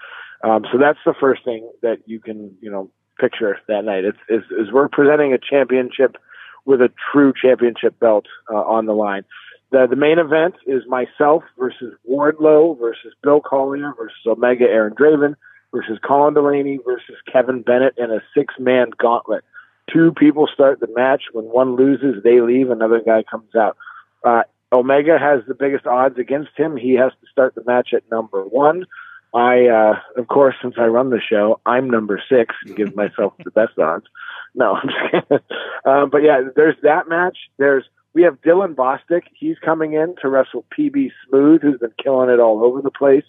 Um, 0.45 0.65
so 0.71 0.79
that's 0.79 0.99
the 1.05 1.15
first 1.19 1.45
thing 1.45 1.69
that 1.83 1.99
you 2.07 2.21
can, 2.21 2.57
you 2.61 2.71
know, 2.71 2.91
picture 3.19 3.59
that 3.67 3.85
night. 3.85 4.05
It's, 4.05 4.19
is, 4.29 4.43
is 4.53 4.73
we're 4.73 4.89
presenting 4.89 5.33
a 5.33 5.39
championship 5.39 6.17
with 6.64 6.81
a 6.81 6.90
true 7.12 7.33
championship 7.40 7.99
belt 7.99 8.26
uh, 8.50 8.57
on 8.57 8.87
the 8.87 8.92
line. 8.92 9.25
The, 9.71 9.87
the 9.88 9.97
main 9.97 10.19
event 10.19 10.54
is 10.66 10.83
myself 10.87 11.42
versus 11.59 11.95
Wardlow 12.09 12.78
versus 12.78 13.14
Bill 13.23 13.40
Collier 13.40 13.95
versus 13.97 14.19
Omega 14.26 14.64
Aaron 14.64 14.95
Draven 14.95 15.35
versus 15.73 15.99
Colin 16.07 16.35
Delaney 16.35 16.78
versus 16.85 17.16
Kevin 17.33 17.62
Bennett 17.62 17.95
in 17.97 18.11
a 18.11 18.21
six 18.37 18.54
man 18.59 18.90
gauntlet. 18.99 19.45
Two 19.92 20.12
people 20.12 20.47
start 20.52 20.81
the 20.81 20.88
match. 20.95 21.25
When 21.33 21.47
one 21.47 21.76
loses, 21.76 22.23
they 22.23 22.40
leave. 22.40 22.71
Another 22.71 23.00
guy 23.04 23.25
comes 23.28 23.54
out. 23.57 23.76
Uh, 24.25 24.42
Omega 24.73 25.19
has 25.19 25.40
the 25.47 25.54
biggest 25.54 25.87
odds 25.87 26.19
against 26.19 26.50
him. 26.57 26.76
He 26.76 26.95
has 26.95 27.12
to 27.12 27.26
start 27.31 27.54
the 27.54 27.64
match 27.66 27.90
at 27.95 28.09
number 28.11 28.42
one. 28.45 28.87
I, 29.35 29.67
uh, 29.67 30.21
of 30.21 30.29
course, 30.29 30.55
since 30.61 30.75
I 30.79 30.87
run 30.87 31.11
the 31.11 31.21
show, 31.21 31.61
I'm 31.65 31.89
number 31.89 32.23
six 32.29 32.55
and 32.67 32.77
give 32.77 32.95
myself 33.03 33.35
the 33.45 33.51
best 33.51 33.79
odds. 33.79 34.07
No, 34.55 34.75
I'm 34.75 34.89
just 34.89 35.01
kidding. 35.11 35.45
Um, 35.87 36.11
but 36.12 36.23
yeah, 36.23 36.43
there's 36.55 36.77
that 36.83 37.09
match. 37.09 37.39
There's 37.59 37.85
we 38.15 38.23
have 38.23 38.41
Dylan 38.43 38.75
Bostic. 38.75 39.23
He's 39.35 39.59
coming 39.65 39.95
in 39.95 40.15
to 40.21 40.29
wrestle 40.29 40.67
PB 40.79 41.11
Smooth, 41.27 41.62
who's 41.62 41.79
been 41.79 41.95
killing 42.03 42.29
it 42.29 42.41
all 42.41 42.62
over 42.62 42.83
the 42.83 42.91
place. 42.91 43.25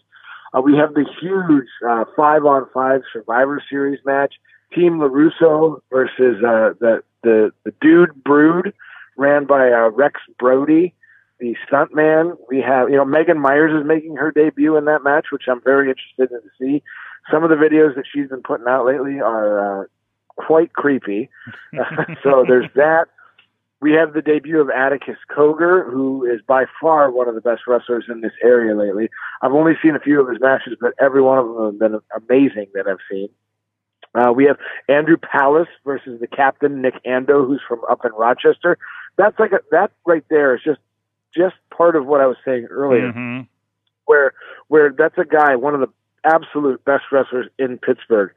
Uh, 0.53 0.61
we 0.61 0.75
have 0.75 0.93
the 0.93 1.05
huge 1.21 1.67
uh, 1.87 2.03
five 2.15 2.45
on 2.45 2.67
five 2.73 3.01
Survivor 3.11 3.63
Series 3.69 3.99
match. 4.05 4.35
Team 4.73 4.99
LaRusso 4.99 5.79
versus 5.91 6.43
uh, 6.43 6.73
the 6.79 7.03
the 7.23 7.51
the 7.63 7.73
Dude 7.79 8.23
Brood, 8.23 8.73
ran 9.17 9.45
by 9.45 9.71
uh, 9.71 9.89
Rex 9.89 10.19
Brody, 10.37 10.93
the 11.43 11.57
stuntman. 11.67 12.37
We 12.47 12.61
have 12.61 12.89
you 12.89 12.95
know 12.95 13.03
Megan 13.03 13.37
Myers 13.37 13.73
is 13.77 13.85
making 13.85 14.15
her 14.15 14.31
debut 14.31 14.77
in 14.77 14.85
that 14.85 15.03
match, 15.03 15.27
which 15.31 15.43
I'm 15.49 15.61
very 15.61 15.89
interested 15.89 16.31
in 16.31 16.41
to 16.41 16.49
see. 16.57 16.83
Some 17.29 17.43
of 17.43 17.49
the 17.49 17.57
videos 17.57 17.95
that 17.95 18.05
she's 18.11 18.29
been 18.29 18.41
putting 18.41 18.67
out 18.67 18.85
lately 18.85 19.19
are 19.19 19.83
uh, 19.83 19.85
quite 20.37 20.71
creepy. 20.73 21.29
so 22.23 22.45
there's 22.47 22.69
that. 22.75 23.07
We 23.81 23.91
have 23.91 24.13
the 24.13 24.21
debut 24.21 24.61
of 24.61 24.69
Atticus 24.69 25.17
Cogar, 25.29 25.91
who 25.91 26.23
is 26.23 26.39
by 26.47 26.63
far 26.79 27.11
one 27.11 27.27
of 27.27 27.35
the 27.35 27.41
best 27.41 27.63
wrestlers 27.67 28.05
in 28.07 28.21
this 28.21 28.31
area 28.41 28.73
lately. 28.77 29.09
I've 29.41 29.51
only 29.51 29.73
seen 29.83 29.93
a 29.97 29.99
few 29.99 30.21
of 30.21 30.29
his 30.29 30.39
matches, 30.39 30.77
but 30.79 30.93
every 31.01 31.21
one 31.21 31.37
of 31.37 31.47
them 31.47 31.65
have 31.65 31.79
been 31.79 31.99
amazing 32.15 32.67
that 32.73 32.87
I've 32.87 33.03
seen. 33.11 33.27
Uh, 34.15 34.31
we 34.31 34.45
have 34.45 34.57
Andrew 34.87 35.17
Palace 35.17 35.67
versus 35.83 36.21
the 36.21 36.27
captain 36.27 36.81
Nick 36.81 36.93
Ando, 37.03 37.45
who's 37.45 37.61
from 37.67 37.81
up 37.91 38.05
in 38.05 38.11
Rochester. 38.13 38.77
That's 39.17 39.37
like 39.37 39.51
a, 39.51 39.59
that 39.71 39.91
right 40.05 40.23
there 40.29 40.55
is 40.55 40.61
just 40.63 40.79
just 41.35 41.55
part 41.75 41.95
of 41.95 42.05
what 42.05 42.21
I 42.21 42.27
was 42.27 42.37
saying 42.45 42.67
earlier, 42.69 43.11
mm-hmm. 43.11 43.41
where 44.05 44.33
where 44.67 44.93
that's 44.97 45.17
a 45.17 45.25
guy, 45.25 45.55
one 45.55 45.73
of 45.73 45.81
the 45.81 45.89
absolute 46.23 46.83
best 46.85 47.03
wrestlers 47.11 47.47
in 47.57 47.77
Pittsburgh. 47.77 48.31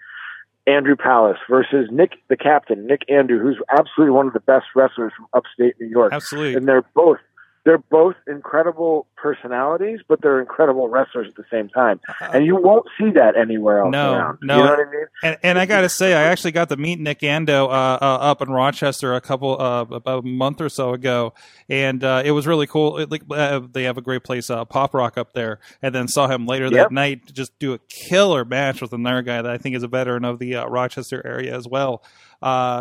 Ando 0.69 0.99
Palace 0.99 1.39
versus 1.49 1.89
Nick, 1.93 2.15
the 2.27 2.37
captain, 2.37 2.89
Nick 2.89 3.03
Andrew, 3.09 3.39
who's 3.39 3.57
absolutely 3.71 4.11
one 4.11 4.27
of 4.27 4.33
the 4.33 4.41
best 4.41 4.67
wrestlers 4.75 5.13
from 5.17 5.27
upstate 5.33 5.77
New 5.81 5.87
York. 5.87 6.13
Absolutely. 6.13 6.57
And 6.57 6.67
they're 6.67 6.83
both 6.93 7.19
they're 7.65 7.79
both 7.79 8.15
incredible 8.27 9.07
personalities, 9.17 10.01
but 10.07 10.21
they're 10.21 10.41
incredible 10.41 10.89
wrestlers 10.89 11.29
at 11.29 11.35
the 11.35 11.45
same 11.51 11.69
time. 11.69 12.01
Uh-huh. 12.09 12.31
And 12.35 12.47
you 12.47 12.57
won't 12.57 12.87
see 12.99 13.11
that 13.13 13.37
anywhere 13.37 13.81
else 13.81 13.93
no, 13.93 14.15
around. 14.15 14.39
No, 14.43 14.57
you 14.57 14.65
know 14.65 14.71
what 14.71 14.81
I 14.81 14.91
mean? 14.91 15.07
And, 15.23 15.39
and 15.43 15.59
I 15.59 15.67
got 15.67 15.81
to 15.81 15.89
say, 15.89 16.15
I 16.15 16.25
actually 16.25 16.53
got 16.53 16.69
to 16.69 16.77
meet 16.77 17.01
Nick 17.01 17.21
Ando 17.21 17.67
uh, 17.67 17.71
uh, 17.71 17.99
up 18.01 18.43
in 18.43 18.51
Rochester 18.51 19.15
a 19.15 19.21
couple 19.21 19.61
uh, 19.61 19.83
about 19.83 20.25
a 20.25 20.27
month 20.27 20.61
or 20.61 20.69
so 20.69 20.93
ago, 20.93 21.35
and 21.69 22.05
uh, 22.05 22.23
it 22.25 22.33
was 22.33 22.47
really 22.47 22.67
cool. 22.67 22.99
It, 22.99 23.11
like, 23.11 23.23
uh, 23.31 23.61
they 23.71 23.85
have 23.85 23.99
a 23.99 24.03
great 24.03 24.25
place, 24.25 24.49
Pop 24.69 24.95
Rock, 24.95 25.17
up 25.17 25.33
there, 25.33 25.61
and 25.83 25.95
then 25.95 26.09
saw 26.09 26.29
him 26.29 26.47
later 26.47 26.65
yep. 26.65 26.73
that 26.73 26.93
night 26.93 27.33
just 27.33 27.59
do 27.59 27.73
a 27.73 27.79
killer 27.89 28.45
match 28.45 28.83
with 28.83 28.93
another 28.93 29.23
guy 29.23 29.41
that 29.41 29.51
I 29.51 29.59
think 29.59 29.77
is 29.77 29.83
a 29.83 29.89
veteran 29.89 30.25
of 30.25 30.39
the 30.39 30.55
Rochester 30.55 31.27
area 31.27 31.57
as 31.57 31.67
well. 31.67 32.03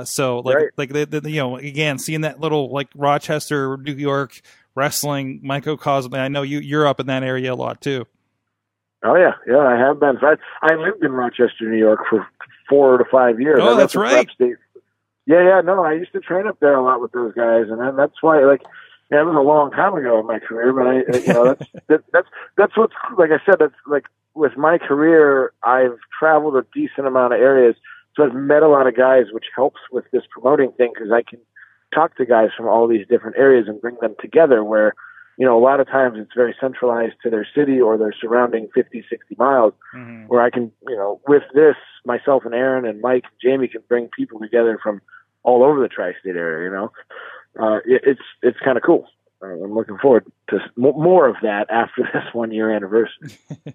so 0.05 0.39
like 0.39 0.55
right. 0.55 0.69
like 0.77 0.93
the, 0.93 1.05
the, 1.05 1.31
you 1.31 1.39
know 1.39 1.57
again 1.57 1.97
seeing 1.97 2.21
that 2.21 2.39
little 2.39 2.71
like 2.71 2.89
Rochester, 2.95 3.77
New 3.77 3.93
York 3.93 4.41
wrestling 4.75 5.39
microcosm. 5.41 6.13
I 6.25 6.27
know 6.27 6.41
you 6.41 6.59
you're 6.59 6.87
up 6.87 6.99
in 6.99 7.07
that 7.07 7.23
area 7.23 7.53
a 7.53 7.55
lot 7.55 7.81
too. 7.81 8.05
Oh 9.03 9.15
yeah, 9.15 9.33
yeah, 9.47 9.59
I 9.59 9.77
have 9.77 9.99
been. 9.99 10.17
I 10.21 10.35
I 10.61 10.75
lived 10.75 11.03
in 11.03 11.11
Rochester, 11.11 11.69
New 11.69 11.77
York 11.77 11.99
for 12.09 12.27
four 12.67 12.97
to 12.97 13.05
five 13.11 13.39
years. 13.39 13.59
Oh, 13.61 13.75
that's 13.75 13.95
right. 13.95 14.27
Upstate. 14.27 14.55
Yeah, 15.27 15.43
yeah, 15.43 15.61
no, 15.61 15.83
I 15.83 15.93
used 15.93 16.11
to 16.13 16.19
train 16.19 16.47
up 16.47 16.59
there 16.59 16.75
a 16.75 16.83
lot 16.83 17.01
with 17.01 17.11
those 17.11 17.33
guys, 17.33 17.65
and 17.69 17.97
that's 17.97 18.21
why, 18.21 18.43
like, 18.43 18.61
yeah, 19.11 19.21
it 19.21 19.25
was 19.25 19.35
a 19.35 19.39
long 19.39 19.71
time 19.71 19.95
ago 19.95 20.19
in 20.19 20.27
my 20.27 20.37
career, 20.37 20.71
but 20.71 20.87
I, 20.87 21.17
you 21.19 21.33
know, 21.33 21.45
that's 21.45 21.71
that, 21.87 22.03
that's 22.13 22.27
that's 22.57 22.77
what's 22.77 22.93
like 23.17 23.31
I 23.31 23.43
said. 23.45 23.55
That's 23.59 23.73
like 23.87 24.05
with 24.33 24.55
my 24.57 24.77
career, 24.77 25.53
I've 25.63 25.97
traveled 26.17 26.55
a 26.55 26.65
decent 26.73 27.07
amount 27.07 27.33
of 27.33 27.39
areas, 27.39 27.75
so 28.15 28.23
I've 28.23 28.33
met 28.35 28.63
a 28.63 28.67
lot 28.67 28.87
of 28.87 28.95
guys, 28.95 29.25
which 29.31 29.45
helps 29.55 29.79
with 29.91 30.05
this 30.11 30.23
promoting 30.29 30.71
thing 30.73 30.91
because 30.93 31.11
I 31.11 31.21
can 31.21 31.39
talk 31.93 32.15
to 32.17 32.25
guys 32.25 32.49
from 32.55 32.67
all 32.67 32.87
these 32.87 33.07
different 33.07 33.37
areas 33.37 33.67
and 33.67 33.81
bring 33.81 33.97
them 34.01 34.15
together 34.19 34.63
where 34.63 34.93
you 35.37 35.45
know 35.45 35.57
a 35.57 35.63
lot 35.63 35.79
of 35.79 35.87
times 35.87 36.17
it's 36.17 36.33
very 36.35 36.55
centralized 36.59 37.15
to 37.23 37.29
their 37.29 37.47
city 37.55 37.79
or 37.79 37.97
their 37.97 38.13
surrounding 38.19 38.67
50 38.73 39.05
60 39.09 39.35
miles 39.37 39.73
mm-hmm. 39.95 40.27
where 40.27 40.41
i 40.41 40.49
can 40.49 40.71
you 40.87 40.95
know 40.95 41.19
with 41.27 41.43
this 41.53 41.75
myself 42.05 42.43
and 42.45 42.53
aaron 42.53 42.85
and 42.85 43.01
mike 43.01 43.23
and 43.23 43.41
jamie 43.41 43.67
can 43.67 43.81
bring 43.87 44.09
people 44.15 44.39
together 44.39 44.79
from 44.81 45.01
all 45.43 45.63
over 45.63 45.81
the 45.81 45.87
tri-state 45.87 46.35
area 46.35 46.69
you 46.69 46.75
know? 46.75 46.91
Uh, 47.57 47.77
it, 47.85 48.01
it's 48.05 48.21
it's 48.41 48.59
kind 48.59 48.77
of 48.77 48.83
cool. 48.83 49.07
Uh, 49.41 49.47
i'm 49.47 49.73
looking 49.73 49.97
forward 49.97 50.25
to 50.49 50.59
more 50.75 51.27
of 51.27 51.37
that 51.41 51.67
after 51.69 52.01
this 52.13 52.33
one 52.33 52.51
year 52.51 52.71
anniversary. 52.71 53.37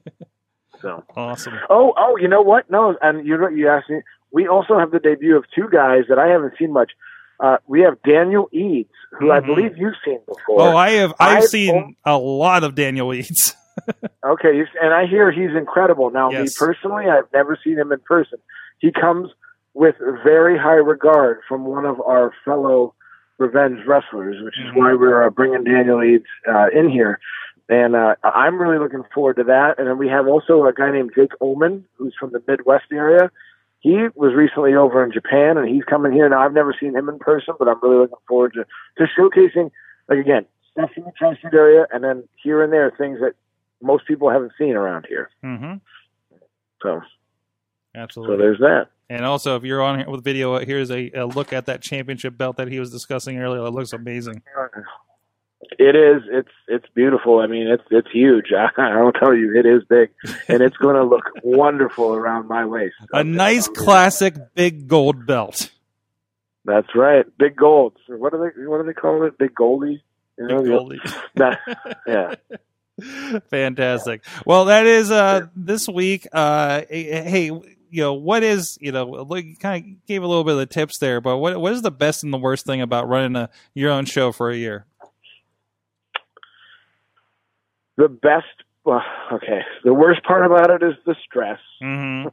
So. 0.81 1.05
Awesome. 1.15 1.59
Oh 1.69 1.93
oh 1.99 2.17
you 2.17 2.27
know 2.27 2.41
what? 2.41 2.71
No 2.71 2.97
and 3.03 3.27
you 3.27 3.37
know, 3.37 3.49
you 3.49 3.69
asked 3.69 3.91
me 3.91 4.01
we 4.33 4.49
also 4.49 4.79
have 4.79 4.91
the 4.91 4.99
debut 4.99 5.37
of 5.37 5.45
two 5.55 5.69
guys 5.71 6.05
that 6.09 6.19
i 6.19 6.27
haven't 6.29 6.55
seen 6.59 6.73
much 6.73 6.93
uh, 7.41 7.57
we 7.67 7.81
have 7.81 8.01
Daniel 8.03 8.49
Eads, 8.53 8.91
who 9.13 9.27
mm-hmm. 9.27 9.33
I 9.33 9.41
believe 9.41 9.77
you've 9.77 9.95
seen 10.05 10.21
before. 10.27 10.61
Oh, 10.61 10.77
I 10.77 10.91
have. 10.93 11.15
I've, 11.19 11.39
I've 11.39 11.45
seen 11.45 11.97
a 12.05 12.17
lot 12.17 12.65
of 12.65 12.75
Daniel 12.75 13.13
Eads. 13.15 13.57
okay, 14.25 14.63
and 14.83 14.93
I 14.93 15.07
hear 15.07 15.33
he's 15.33 15.57
incredible. 15.57 16.11
Now, 16.11 16.31
yes. 16.31 16.61
me 16.61 16.67
personally, 16.67 17.07
I've 17.07 17.33
never 17.33 17.59
seen 17.63 17.79
him 17.79 17.93
in 17.93 18.01
person. 18.01 18.39
He 18.79 18.93
comes 18.93 19.31
with 19.73 19.97
very 20.23 20.59
high 20.59 20.75
regard 20.75 21.41
from 21.49 21.65
one 21.65 21.87
of 21.87 22.01
our 22.01 22.33
fellow 22.45 22.95
revenge 23.39 23.81
wrestlers, 23.87 24.37
which 24.43 24.59
is 24.59 24.67
mm-hmm. 24.67 24.79
why 24.79 24.95
we're 24.95 25.27
uh, 25.27 25.31
bringing 25.31 25.65
Daniel 25.65 26.03
Eads 26.03 26.27
uh, 26.47 26.67
in 26.75 26.91
here. 26.91 27.19
And 27.71 27.95
uh, 27.95 28.17
I'm 28.25 28.61
really 28.61 28.79
looking 28.79 29.05
forward 29.15 29.37
to 29.37 29.45
that. 29.45 29.79
And 29.79 29.87
then 29.87 29.97
we 29.97 30.09
have 30.09 30.27
also 30.27 30.67
a 30.67 30.73
guy 30.73 30.91
named 30.91 31.13
Jake 31.15 31.31
Oman, 31.41 31.85
who's 31.97 32.15
from 32.19 32.33
the 32.33 32.43
Midwest 32.47 32.87
area 32.93 33.31
he 33.81 34.09
was 34.15 34.35
recently 34.35 34.75
over 34.75 35.03
in 35.03 35.11
Japan, 35.11 35.57
and 35.57 35.69
he's 35.69 35.85
coming 35.85 36.13
here. 36.13 36.29
Now 36.29 36.41
I've 36.41 36.53
never 36.53 36.75
seen 36.79 36.95
him 36.95 37.09
in 37.09 37.19
person, 37.19 37.55
but 37.59 37.67
I'm 37.67 37.81
really 37.83 37.97
looking 37.97 38.19
forward 38.29 38.55
to 38.55 38.65
to 38.99 39.07
showcasing 39.19 39.71
like 40.09 40.19
again 40.19 40.47
stuff 40.73 40.91
in 40.97 41.05
the 41.05 41.13
tri-state 41.19 41.55
area, 41.55 41.87
and 41.93 42.05
then 42.05 42.29
here 42.43 42.63
and 42.63 42.73
there 42.73 42.93
things 42.97 43.19
that 43.21 43.33
most 43.83 44.07
people 44.07 44.31
haven't 44.31 44.53
seen 44.59 44.77
around 44.77 45.07
here. 45.09 45.31
Mm-hmm. 45.43 45.75
So 46.83 47.01
so 48.11 48.37
there's 48.37 48.59
that. 48.59 48.89
and 49.09 49.25
also, 49.25 49.57
if 49.57 49.65
you're 49.65 49.83
on 49.83 49.99
here 49.99 50.11
with 50.11 50.23
video, 50.23 50.59
here's 50.59 50.91
a, 50.91 51.11
a 51.13 51.27
look 51.27 51.53
at 51.53 51.67
that 51.67 51.83
championship 51.83 52.39
belt 52.39 52.57
that 52.59 52.69
he 52.69 52.79
was 52.79 52.93
discussing 52.93 53.39
earlier. 53.39 53.65
It 53.65 53.71
looks 53.71 53.93
amazing. 53.93 54.43
It 55.79 55.95
is. 55.95 56.23
It's 56.31 56.51
it's 56.69 56.87
beautiful. 56.95 57.39
I 57.39 57.47
mean, 57.47 57.69
it's 57.69 57.83
it's 57.91 58.11
huge. 58.11 58.47
I, 58.77 59.03
will 59.03 59.13
tell 59.13 59.35
you, 59.35 59.59
it 59.59 59.67
is 59.67 59.83
big, 59.89 60.11
and 60.49 60.63
it's 60.63 60.77
going 60.77 60.97
to 60.97 61.05
look 61.05 61.25
wonderful 61.43 62.15
around 62.15 62.49
my 62.49 62.65
waist. 62.65 62.95
A 63.13 63.23
nice 63.23 63.69
classic 63.69 64.55
big 64.55 64.89
gold 64.89 65.27
belt. 65.27 65.71
That's 66.65 66.95
right. 66.95 67.27
Big 67.39 67.57
gold. 67.57 67.97
What 68.09 68.33
do 68.33 68.39
they 68.39 68.65
What 68.65 68.79
do 68.79 68.85
they 68.85 68.95
call 68.95 69.25
it? 69.25 69.39
Big 69.39 69.55
goldie. 69.55 70.03
You 70.39 70.49
know, 70.49 70.63
Big 70.63 70.71
goldie. 70.71 71.01
That, 71.35 71.59
yeah. 72.07 72.35
Fantastic. 73.51 74.25
Well, 74.45 74.67
that 74.67 74.87
is 74.87 75.11
uh 75.11 75.47
this 75.55 75.89
week. 75.89 76.27
Uh, 76.33 76.83
hey, 76.89 77.47
you 77.91 78.03
know 78.03 78.15
what 78.15 78.43
is 78.43 78.79
you 78.81 78.93
know 78.93 79.05
look, 79.05 79.45
you 79.45 79.57
kind 79.57 79.85
of 79.85 80.07
gave 80.07 80.23
a 80.23 80.27
little 80.27 80.45
bit 80.45 80.53
of 80.53 80.59
the 80.59 80.67
tips 80.67 80.99
there, 80.99 81.21
but 81.21 81.39
what 81.39 81.61
what 81.61 81.73
is 81.73 81.83
the 81.83 81.91
best 81.91 82.25
and 82.25 82.33
the 82.33 82.39
worst 82.39 82.67
thing 82.67 82.81
about 82.81 83.09
running 83.09 83.37
a 83.37 83.51
your 83.75 83.91
own 83.91 84.05
show 84.05 84.33
for 84.33 84.51
a 84.51 84.57
year? 84.57 84.87
The 88.01 88.09
best. 88.09 88.47
Well, 88.83 89.03
okay. 89.31 89.61
The 89.85 89.93
worst 89.93 90.23
part 90.23 90.47
about 90.47 90.71
it 90.71 90.83
is 90.83 90.95
the 91.05 91.15
stress. 91.23 91.61
Mm-hmm. 91.83 92.29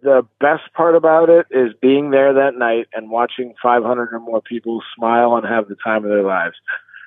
The 0.00 0.24
best 0.38 0.72
part 0.74 0.94
about 0.94 1.28
it 1.28 1.46
is 1.50 1.72
being 1.82 2.10
there 2.10 2.34
that 2.34 2.54
night 2.54 2.86
and 2.94 3.10
watching 3.10 3.54
500 3.60 4.12
or 4.12 4.20
more 4.20 4.40
people 4.40 4.80
smile 4.94 5.34
and 5.34 5.44
have 5.44 5.66
the 5.66 5.74
time 5.82 6.04
of 6.04 6.10
their 6.10 6.22
lives. 6.22 6.54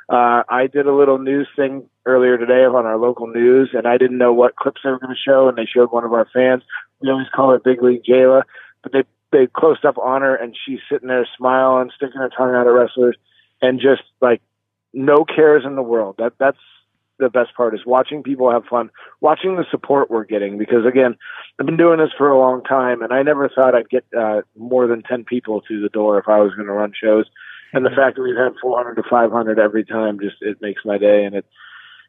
Uh, 0.10 0.44
I 0.50 0.68
did 0.68 0.88
a 0.88 0.94
little 0.94 1.20
news 1.20 1.48
thing 1.56 1.88
earlier 2.06 2.38
today 2.38 2.66
on 2.66 2.86
our 2.86 2.98
local 2.98 3.28
news, 3.28 3.70
and 3.72 3.88
I 3.88 3.98
didn't 3.98 4.18
know 4.18 4.34
what 4.34 4.58
clips 4.58 4.82
they 4.84 4.90
were 4.90 5.00
going 5.00 5.16
to 5.16 5.30
show, 5.30 5.48
and 5.48 5.58
they 5.58 5.66
showed 5.66 5.90
one 5.90 6.04
of 6.04 6.12
our 6.12 6.28
fans. 6.34 6.64
We 7.00 7.10
always 7.10 7.30
call 7.34 7.52
her 7.52 7.60
Big 7.60 7.82
League 7.82 8.04
Jayla, 8.04 8.44
but 8.84 8.92
they 8.92 9.04
they 9.32 9.48
close 9.48 9.78
up 9.86 9.98
on 9.98 10.22
her, 10.22 10.36
and 10.36 10.58
she's 10.66 10.80
sitting 10.92 11.08
there 11.08 11.26
smiling, 11.38 11.92
sticking 11.96 12.20
her 12.20 12.28
tongue 12.28 12.54
out 12.54 12.68
at 12.68 12.72
wrestlers, 12.72 13.16
and 13.62 13.80
just 13.80 14.04
like 14.20 14.42
no 14.92 15.24
cares 15.24 15.64
in 15.66 15.78
the 15.78 15.82
world. 15.82 16.16
That 16.18 16.34
that's 16.38 16.58
the 17.22 17.30
best 17.30 17.56
part 17.56 17.74
is 17.74 17.82
watching 17.86 18.24
people 18.24 18.52
have 18.52 18.66
fun, 18.70 18.90
watching 19.22 19.56
the 19.56 19.66
support 19.72 20.10
we're 20.10 20.26
getting. 20.26 20.58
Because 20.58 20.86
again, 20.86 21.16
I've 21.60 21.66
been 21.66 21.78
doing 21.78 22.00
this 22.00 22.10
for 22.18 22.30
a 22.30 22.38
long 22.38 22.64
time, 22.64 23.02
and 23.02 23.14
I 23.14 23.22
never 23.24 23.48
thought 23.48 23.76
I'd 23.76 23.90
get 23.90 24.06
uh, 24.18 24.42
more 24.58 24.88
than 24.88 25.04
ten 25.04 25.24
people 25.24 25.62
through 25.66 25.82
the 25.82 25.90
door 25.90 26.20
if 26.20 26.28
I 26.28 26.40
was 26.40 26.54
going 26.56 26.68
to 26.68 26.74
run 26.74 26.92
shows. 27.00 27.26
And 27.74 27.86
the 27.86 27.92
fact 27.96 28.18
that 28.18 28.24
we've 28.24 28.36
had 28.36 28.52
400 28.62 28.96
to 28.96 29.04
500 29.10 29.58
every 29.58 29.86
time 29.86 30.20
just 30.20 30.36
it 30.42 30.58
makes 30.62 30.82
my 30.84 30.98
day, 30.98 31.24
and 31.24 31.36
it 31.36 31.46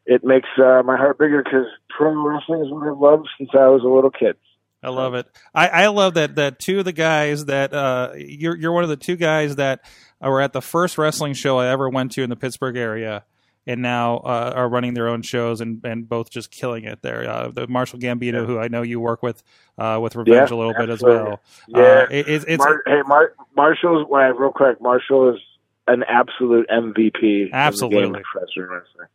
it 0.07 0.25
makes 0.25 0.48
uh, 0.59 0.83
my 0.83 0.96
heart 0.96 1.18
bigger 1.18 1.42
because 1.44 1.66
pro 1.96 2.11
wrestling 2.11 2.62
is 2.62 2.72
what 2.72 2.88
I've 2.88 2.98
loved 2.98 3.29
since 3.38 3.51
I 3.55 3.68
was 3.68 3.83
a 3.85 3.88
little 3.88 4.11
kid. 4.11 4.37
I 4.83 4.88
love 4.88 5.14
it. 5.14 5.27
I, 5.55 5.68
I 5.68 5.87
love 5.88 6.14
that 6.14 6.35
that 6.35 6.59
two 6.59 6.81
of 6.81 6.85
the 6.85 6.92
guys 6.92 7.44
that 7.44 7.72
uh, 7.72 8.12
you're 8.16 8.57
you're 8.57 8.72
one 8.72 8.83
of 8.83 8.90
the 8.90 8.96
two 8.96 9.14
guys 9.14 9.57
that 9.57 9.85
were 10.20 10.40
at 10.40 10.53
the 10.53 10.61
first 10.61 10.98
wrestling 10.98 11.35
show 11.35 11.59
I 11.59 11.68
ever 11.68 11.88
went 11.88 12.12
to 12.12 12.22
in 12.22 12.31
the 12.31 12.37
Pittsburgh 12.37 12.77
area, 12.77 13.25
and 13.66 13.81
now 13.83 14.16
uh, 14.18 14.53
are 14.55 14.68
running 14.68 14.94
their 14.94 15.09
own 15.09 15.22
shows 15.22 15.61
and, 15.61 15.85
and 15.85 16.09
both 16.09 16.31
just 16.31 16.51
killing 16.51 16.85
it 16.85 17.03
there. 17.03 17.29
Uh, 17.29 17.48
the 17.48 17.66
Marshall 17.66 17.98
Gambino, 17.98 18.46
who 18.46 18.59
I 18.59 18.68
know 18.68 18.83
you 18.83 19.01
work 19.01 19.22
with 19.22 19.42
uh, 19.79 19.98
with 20.03 20.16
Revenge 20.16 20.51
Yeah, 20.51 20.57
a 20.57 20.59
little 20.59 20.75
bit 20.75 20.88
as 20.88 21.03
well. 21.03 21.40
Yeah. 21.68 21.79
Uh, 21.79 22.07
it, 22.11 22.29
it's 22.29 22.44
it's 22.46 22.64
Mar- 22.64 22.83
hey, 22.87 23.03
Mar- 23.07 23.35
Marshall's 23.57 24.07
well, 24.09 24.33
real 24.33 24.53
quick. 24.53 24.81
Marshall 24.81 25.35
is 25.35 25.40
an 25.87 26.05
absolute 26.09 26.68
MVP. 26.68 27.53
Absolutely. 27.53 27.98
in 27.98 28.05
the 28.05 28.09
game 28.09 28.14
of 28.16 28.22
professional 28.22 28.66
wrestling. 28.66 29.09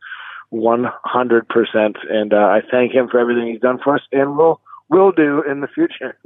One 0.49 0.85
hundred 1.03 1.49
percent, 1.49 1.97
and 2.09 2.33
uh, 2.33 2.37
I 2.37 2.61
thank 2.71 2.93
him 2.93 3.09
for 3.09 3.19
everything 3.19 3.47
he's 3.51 3.59
done 3.59 3.79
for 3.83 3.95
us, 3.95 4.01
and 4.13 4.37
will 4.37 4.61
will 4.89 5.11
do 5.11 5.43
in 5.43 5.59
the 5.59 5.67
future. 5.67 6.17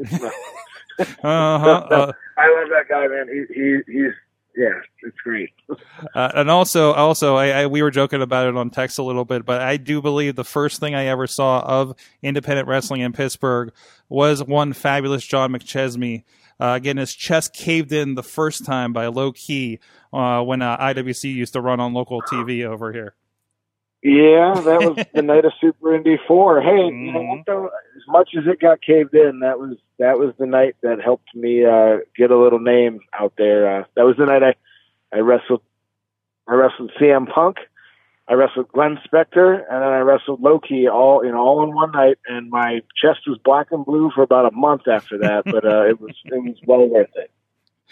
uh-huh, 1.00 1.08
uh, 1.24 2.12
I 2.38 2.60
love 2.60 2.70
that 2.70 2.86
guy, 2.88 3.08
man. 3.08 3.28
He, 3.28 3.54
he 3.54 3.80
he's 3.92 4.14
yeah, 4.56 4.80
it's 5.04 5.18
great. 5.24 5.50
Uh, 6.16 6.32
and 6.34 6.50
also, 6.50 6.92
also, 6.94 7.36
I, 7.36 7.62
I, 7.62 7.68
we 7.68 7.84
were 7.84 7.92
joking 7.92 8.22
about 8.22 8.48
it 8.48 8.58
on 8.58 8.72
text 8.72 8.98
a 8.98 9.04
little 9.04 9.24
bit, 9.24 9.46
but 9.46 9.62
I 9.62 9.78
do 9.78 10.02
believe 10.02 10.36
the 10.36 10.44
first 10.44 10.80
thing 10.80 10.96
I 10.96 11.06
ever 11.06 11.28
saw 11.28 11.60
of 11.60 11.94
independent 12.24 12.68
wrestling 12.68 13.02
in 13.02 13.14
Pittsburgh 13.14 13.72
was 14.10 14.44
one 14.44 14.74
fabulous 14.74 15.26
John 15.26 15.52
McChesney 15.52 16.24
uh, 16.62 16.80
getting 16.80 17.00
his 17.00 17.14
chest 17.14 17.54
caved 17.54 17.92
in 17.92 18.16
the 18.16 18.24
first 18.24 18.66
time 18.66 18.94
by 18.94 19.08
Loki 19.08 19.80
uh, 20.14 20.42
when 20.44 20.62
uh, 20.62 20.78
IWC 20.78 21.34
used 21.34 21.54
to 21.54 21.62
run 21.62 21.80
on 21.80 21.94
local 21.94 22.22
TV 22.22 22.66
over 22.66 22.94
here. 22.94 23.16
Yeah, 24.04 24.56
that 24.56 24.82
was 24.82 25.06
the 25.14 25.22
night 25.22 25.46
of 25.46 25.54
Super 25.62 25.96
Indy 25.96 26.18
Four. 26.28 26.62
Hey, 26.62 26.86
you 26.88 27.12
know 27.12 27.44
though? 27.46 27.66
As 27.68 28.04
much 28.08 28.32
as 28.38 28.46
it 28.48 28.60
got 28.60 28.82
caved 28.82 29.14
in, 29.14 29.40
that 29.42 29.60
was 29.60 29.78
that 30.00 30.18
was 30.18 30.34
the 30.40 30.48
night 30.48 30.76
that 30.82 31.02
helped 31.02 31.34
me 31.36 31.66
uh, 31.66 31.98
get 32.18 32.32
a 32.32 32.38
little 32.38 32.60
name 32.60 33.00
out 33.18 33.34
there. 33.38 33.82
Uh, 33.82 33.84
that 33.96 34.06
was 34.06 34.18
the 34.18 34.26
night 34.26 34.44
I 34.44 34.56
I 35.16 35.20
wrestled 35.20 35.62
I 36.48 36.56
wrestled 36.56 36.92
CM 37.00 37.32
Punk, 37.32 37.58
I 38.28 38.34
wrestled 38.34 38.70
Glenn 38.70 38.98
Spector, 39.06 39.56
and 39.70 39.84
then 39.84 39.90
I 39.90 40.00
wrestled 40.00 40.42
Loki 40.42 40.88
all 40.88 41.20
in 41.22 41.36
all 41.36 41.64
in 41.64 41.76
one 41.76 41.92
night. 41.92 42.18
And 42.28 42.50
my 42.50 42.82
chest 43.00 43.22
was 43.28 43.38
black 43.44 43.68
and 43.72 43.86
blue 43.86 44.10
for 44.16 44.24
about 44.24 44.52
a 44.52 44.56
month 44.56 44.88
after 44.88 45.20
that, 45.20 45.44
but 45.46 45.64
uh, 45.64 45.86
it 45.88 46.02
was 46.02 46.16
it 46.26 46.44
was 46.44 46.56
well 46.66 46.88
worth 46.88 47.10
it. 47.16 47.30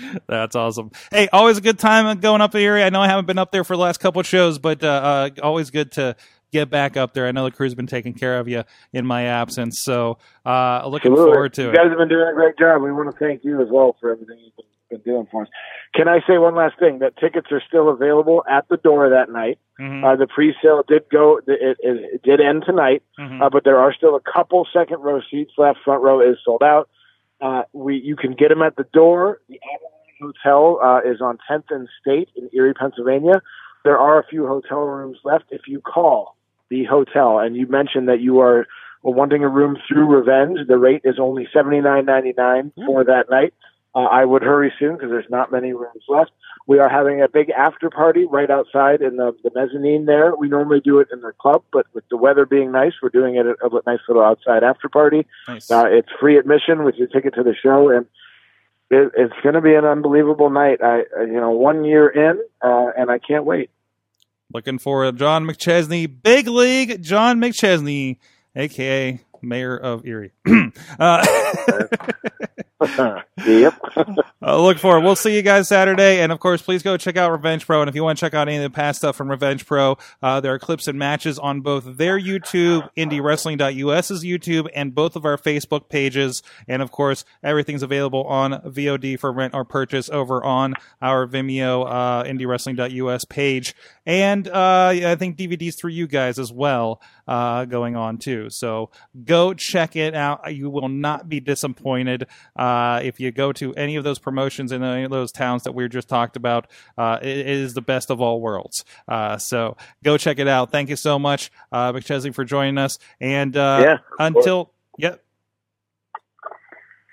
That's 0.28 0.56
awesome. 0.56 0.92
Hey, 1.12 1.28
always 1.32 1.58
a 1.58 1.62
good 1.62 1.80
time 1.80 2.20
going 2.20 2.42
up 2.42 2.52
the 2.52 2.62
area. 2.62 2.86
I 2.86 2.90
know 2.90 3.02
I 3.02 3.08
haven't 3.08 3.26
been 3.26 3.38
up 3.38 3.52
there 3.52 3.64
for 3.64 3.76
the 3.76 3.82
last 3.82 4.00
couple 4.00 4.20
of 4.20 4.28
shows, 4.28 4.60
but 4.60 4.84
uh, 4.84 4.88
uh, 4.88 5.30
always 5.44 5.70
good 5.72 5.92
to 5.94 6.16
get 6.52 6.70
back 6.70 6.98
up 6.98 7.14
there. 7.14 7.28
I 7.28 7.32
know 7.32 7.44
the 7.44 7.52
crew's 7.52 7.76
been 7.76 7.88
taking 7.88 8.14
care 8.14 8.40
of 8.40 8.48
you 8.48 8.64
in 8.94 9.06
my 9.06 9.24
absence, 9.26 9.82
so 9.82 10.18
uh, 10.46 10.88
looking 10.88 11.12
Absolutely. 11.12 11.34
forward 11.34 11.54
to 11.54 11.62
you 11.64 11.68
it. 11.70 11.72
You 11.72 11.78
guys 11.78 11.90
have 11.90 11.98
been 11.98 12.08
doing 12.10 12.28
a 12.28 12.34
great 12.34 12.58
job. 12.58 12.82
We 12.82 12.92
want 12.92 13.12
to 13.12 13.18
thank 13.18 13.44
you 13.44 13.62
as 13.62 13.68
well 13.70 13.96
for 14.00 14.12
everything 14.12 14.40
you've 14.40 14.56
been, 14.56 14.66
been 15.00 15.14
doing 15.14 15.28
for 15.32 15.44
us. 15.44 15.48
Can 15.96 16.08
I 16.08 16.20
say 16.28 16.38
one 16.38 16.56
last 16.56 16.80
thing? 16.80 17.00
That 17.00 17.18
tickets 17.18 17.48
are 17.52 17.62
still 17.68 17.90
available 17.90 18.44
at 18.50 18.68
the 18.70 18.78
door 18.78 19.10
that 19.10 19.32
night. 19.32 19.60
Mhm, 19.80 20.04
Uh, 20.04 20.16
the 20.16 20.28
pre-sale 20.28 20.84
did 20.88 21.04
go; 21.12 21.38
it, 21.38 21.44
it, 21.48 21.78
it 21.82 22.22
did 22.24 22.42
end 22.42 22.64
tonight, 22.66 23.04
mhm. 23.20 23.42
uh, 23.42 23.50
but 23.50 23.64
there 23.64 23.78
are 23.80 23.94
still 23.94 24.16
a 24.16 24.20
couple 24.22 24.68
second 24.74 25.02
row 25.02 25.20
seats 25.30 25.52
left. 25.58 25.80
Front 25.84 26.02
row 26.04 26.20
is 26.22 26.38
sold 26.44 26.64
out. 26.64 26.90
Uh, 27.42 27.64
we 27.74 27.96
you 27.96 28.16
can 28.16 28.34
get 28.34 28.50
them 28.50 28.62
at 28.62 28.76
the 28.76 28.86
door. 28.94 29.40
The 29.48 29.60
Avalon 29.76 30.34
Hotel 30.44 30.80
uh, 30.84 31.00
is 31.10 31.22
on 31.22 31.38
10th 31.50 31.64
and 31.70 31.88
State 32.02 32.30
in 32.36 32.50
Erie, 32.54 32.74
Pennsylvania. 32.74 33.42
There 33.86 33.98
are 33.98 34.20
a 34.20 34.26
few 34.26 34.46
hotel 34.46 34.80
rooms 34.80 35.18
left. 35.24 35.46
If 35.50 35.62
you 35.68 35.80
call 35.80 36.36
the 36.70 36.84
hotel 36.84 37.40
and 37.40 37.56
you 37.56 37.68
mention 37.68 38.06
that 38.08 38.20
you 38.20 38.42
are 38.42 38.68
wanting 39.04 39.44
a 39.44 39.48
room 39.48 39.78
through 39.88 40.08
Revenge, 40.08 40.60
the 40.68 40.78
rate 40.78 41.02
is 41.06 41.16
only 41.20 41.48
seventy 41.54 41.80
nine 41.80 42.06
ninety 42.06 42.34
nine 42.38 42.74
for 42.86 43.04
that 43.06 43.30
night. 43.30 43.54
Uh, 43.96 44.00
I 44.00 44.24
would 44.24 44.44
hurry 44.44 44.72
soon 44.78 44.94
because 44.94 45.10
there's 45.10 45.30
not 45.30 45.52
many 45.52 45.74
rooms 45.74 46.04
left. 46.08 46.32
We 46.68 46.78
are 46.78 46.90
having 46.90 47.24
a 47.24 47.28
big 47.28 47.50
after 47.50 47.90
party 47.90 48.26
right 48.26 48.50
outside 48.50 49.02
in 49.02 49.18
the, 49.18 49.36
the 49.44 49.50
mezzanine 49.56 50.06
there. 50.06 50.36
We 50.36 50.48
normally 50.48 50.80
do 50.80 51.00
it 51.00 51.08
in 51.12 51.22
the 51.22 51.32
club, 51.32 51.64
but 51.74 51.88
with 51.94 52.08
the 52.10 52.18
weather 52.18 52.46
being 52.46 52.72
nice, 52.72 52.94
we're 53.02 53.10
doing 53.10 53.36
it 53.36 53.48
at 53.48 53.56
a 53.64 53.82
nice 53.88 54.00
little 54.08 54.24
outside 54.24 54.64
after 54.64 54.90
party. 54.90 55.26
Nice. 55.48 55.72
Uh, 55.72 55.86
it's 55.88 56.10
free 56.20 56.38
admission 56.38 56.84
with 56.84 56.96
your 56.96 57.08
ticket 57.08 57.34
to 57.34 57.44
the 57.44 57.56
show, 57.56 57.90
and 57.90 58.06
it, 58.92 59.12
it's 59.18 59.34
going 59.42 59.56
to 59.56 59.62
be 59.62 59.74
an 59.74 59.86
unbelievable 59.86 60.52
night. 60.52 60.84
I, 60.84 61.06
uh, 61.18 61.22
you 61.22 61.40
know, 61.40 61.50
one 61.50 61.84
year 61.84 62.08
in, 62.08 62.40
uh, 62.62 62.92
and 62.96 63.10
I 63.10 63.18
can't 63.18 63.46
wait. 63.46 63.72
Looking 64.54 64.78
for 64.78 65.12
John 65.12 65.46
McChesney, 65.46 66.12
big 66.22 66.48
league 66.48 67.02
John 67.02 67.42
McChesney, 67.42 68.18
aka 68.56 69.20
Mayor 69.42 69.76
of 69.76 70.06
Erie. 70.06 70.34
yep. 73.46 73.78
uh, 74.42 74.62
look 74.62 74.78
forward. 74.78 75.02
We'll 75.02 75.18
see 75.18 75.36
you 75.36 75.42
guys 75.42 75.68
Saturday, 75.68 76.22
and 76.22 76.32
of 76.32 76.40
course, 76.40 76.62
please 76.62 76.82
go 76.82 76.96
check 76.96 77.18
out 77.18 77.30
Revenge 77.32 77.66
Pro. 77.66 77.82
And 77.82 77.90
if 77.90 77.96
you 77.96 78.04
want 78.04 78.18
to 78.18 78.26
check 78.26 78.34
out 78.34 78.48
any 78.48 78.56
of 78.56 78.64
the 78.64 78.70
past 78.70 79.00
stuff 79.00 79.18
from 79.18 79.30
Revenge 79.30 79.66
Pro, 79.66 79.98
uh, 80.24 80.40
there 80.40 80.54
are 80.54 80.60
clips 80.60 80.88
and 80.88 80.98
matches 80.98 81.38
on 81.38 81.60
both 81.60 81.98
their 81.98 82.18
YouTube, 82.18 82.90
IndieWrestling.us's 82.96 84.24
YouTube, 84.24 84.70
and 84.74 84.96
both 84.96 85.18
of 85.18 85.26
our 85.26 85.38
Facebook 85.38 85.90
pages. 85.90 86.42
And 86.70 86.82
of 86.82 86.90
course, 86.92 87.26
everything's 87.44 87.84
available 87.84 88.24
on 88.24 88.54
VOD 88.62 89.20
for 89.20 89.34
rent 89.34 89.54
or 89.54 89.66
purchase 89.66 90.10
over 90.10 90.42
on 90.42 90.76
our 91.02 91.28
Vimeo, 91.28 91.86
uh, 91.86 92.24
IndieWrestling.us 92.24 93.26
page, 93.26 93.76
and 94.10 94.48
uh, 94.48 94.88
I 94.88 95.16
think 95.20 95.38
DVDs 95.38 95.78
through 95.78 95.92
you 95.92 96.08
guys 96.08 96.40
as 96.40 96.52
well 96.52 97.00
uh, 97.28 97.66
going 97.66 97.96
on 97.96 98.18
too. 98.18 98.50
So 98.50 98.90
go 99.24 99.54
check 99.54 99.96
it 99.96 100.16
out. 100.16 100.52
You 100.52 100.72
will 100.72 100.90
not 100.90 101.30
be 101.30 101.40
disappointed 101.40 102.26
uh, 102.56 103.02
if 103.04 103.20
you 103.20 103.32
go 103.32 103.54
to 103.54 103.72
any 103.76 103.98
of 103.98 104.04
those 104.04 104.18
promotions 104.18 104.72
in 104.72 104.82
any 104.84 105.04
of 105.04 105.12
those 105.12 105.32
towns 105.32 105.62
that 105.66 105.74
we 105.74 105.88
just 105.90 106.10
talked 106.10 106.36
about. 106.36 106.66
Uh, 106.98 107.20
it 107.22 107.48
is 107.48 107.76
the 107.76 107.84
best 107.84 108.10
of 108.10 108.20
all 108.20 108.42
worlds. 108.42 108.84
Uh, 109.08 109.38
so 109.38 109.78
go 110.04 110.18
check 110.18 110.40
it 110.40 110.48
out. 110.48 110.72
Thank 110.72 110.90
you 110.90 110.96
so 110.96 111.20
much, 111.20 111.52
uh, 111.72 111.94
McChesney, 111.94 112.34
for 112.34 112.44
joining 112.44 112.80
us. 112.80 112.98
And 113.22 113.56
uh, 113.56 113.80
Yeah, 113.84 113.98
until 114.18 114.72
yep. 114.98 115.24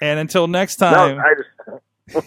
And 0.01 0.19
until 0.19 0.47
next 0.47 0.81
No, 0.81 0.91
time, 0.91 1.19
I 1.21 1.35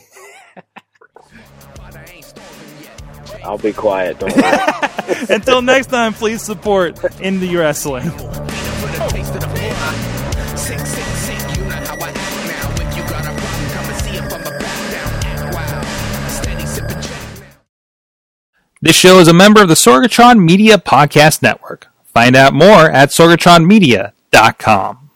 I'll 3.43 3.57
be 3.57 3.73
quiet. 3.73 4.19
Don't 4.19 4.35
worry. 4.35 5.25
until 5.29 5.61
next 5.61 5.87
time, 5.87 6.13
please 6.13 6.41
support 6.41 6.95
indie 6.95 7.57
wrestling. 7.57 8.09
This 18.81 18.95
show 18.95 19.19
is 19.19 19.27
a 19.27 19.33
member 19.33 19.61
of 19.61 19.67
the 19.67 19.73
Sorgatron 19.73 20.41
Media 20.41 20.77
Podcast 20.77 21.41
Network. 21.41 21.87
Find 22.05 22.35
out 22.35 22.53
more 22.53 22.89
at 22.89 23.09
sorgatronmedia.com. 23.09 25.08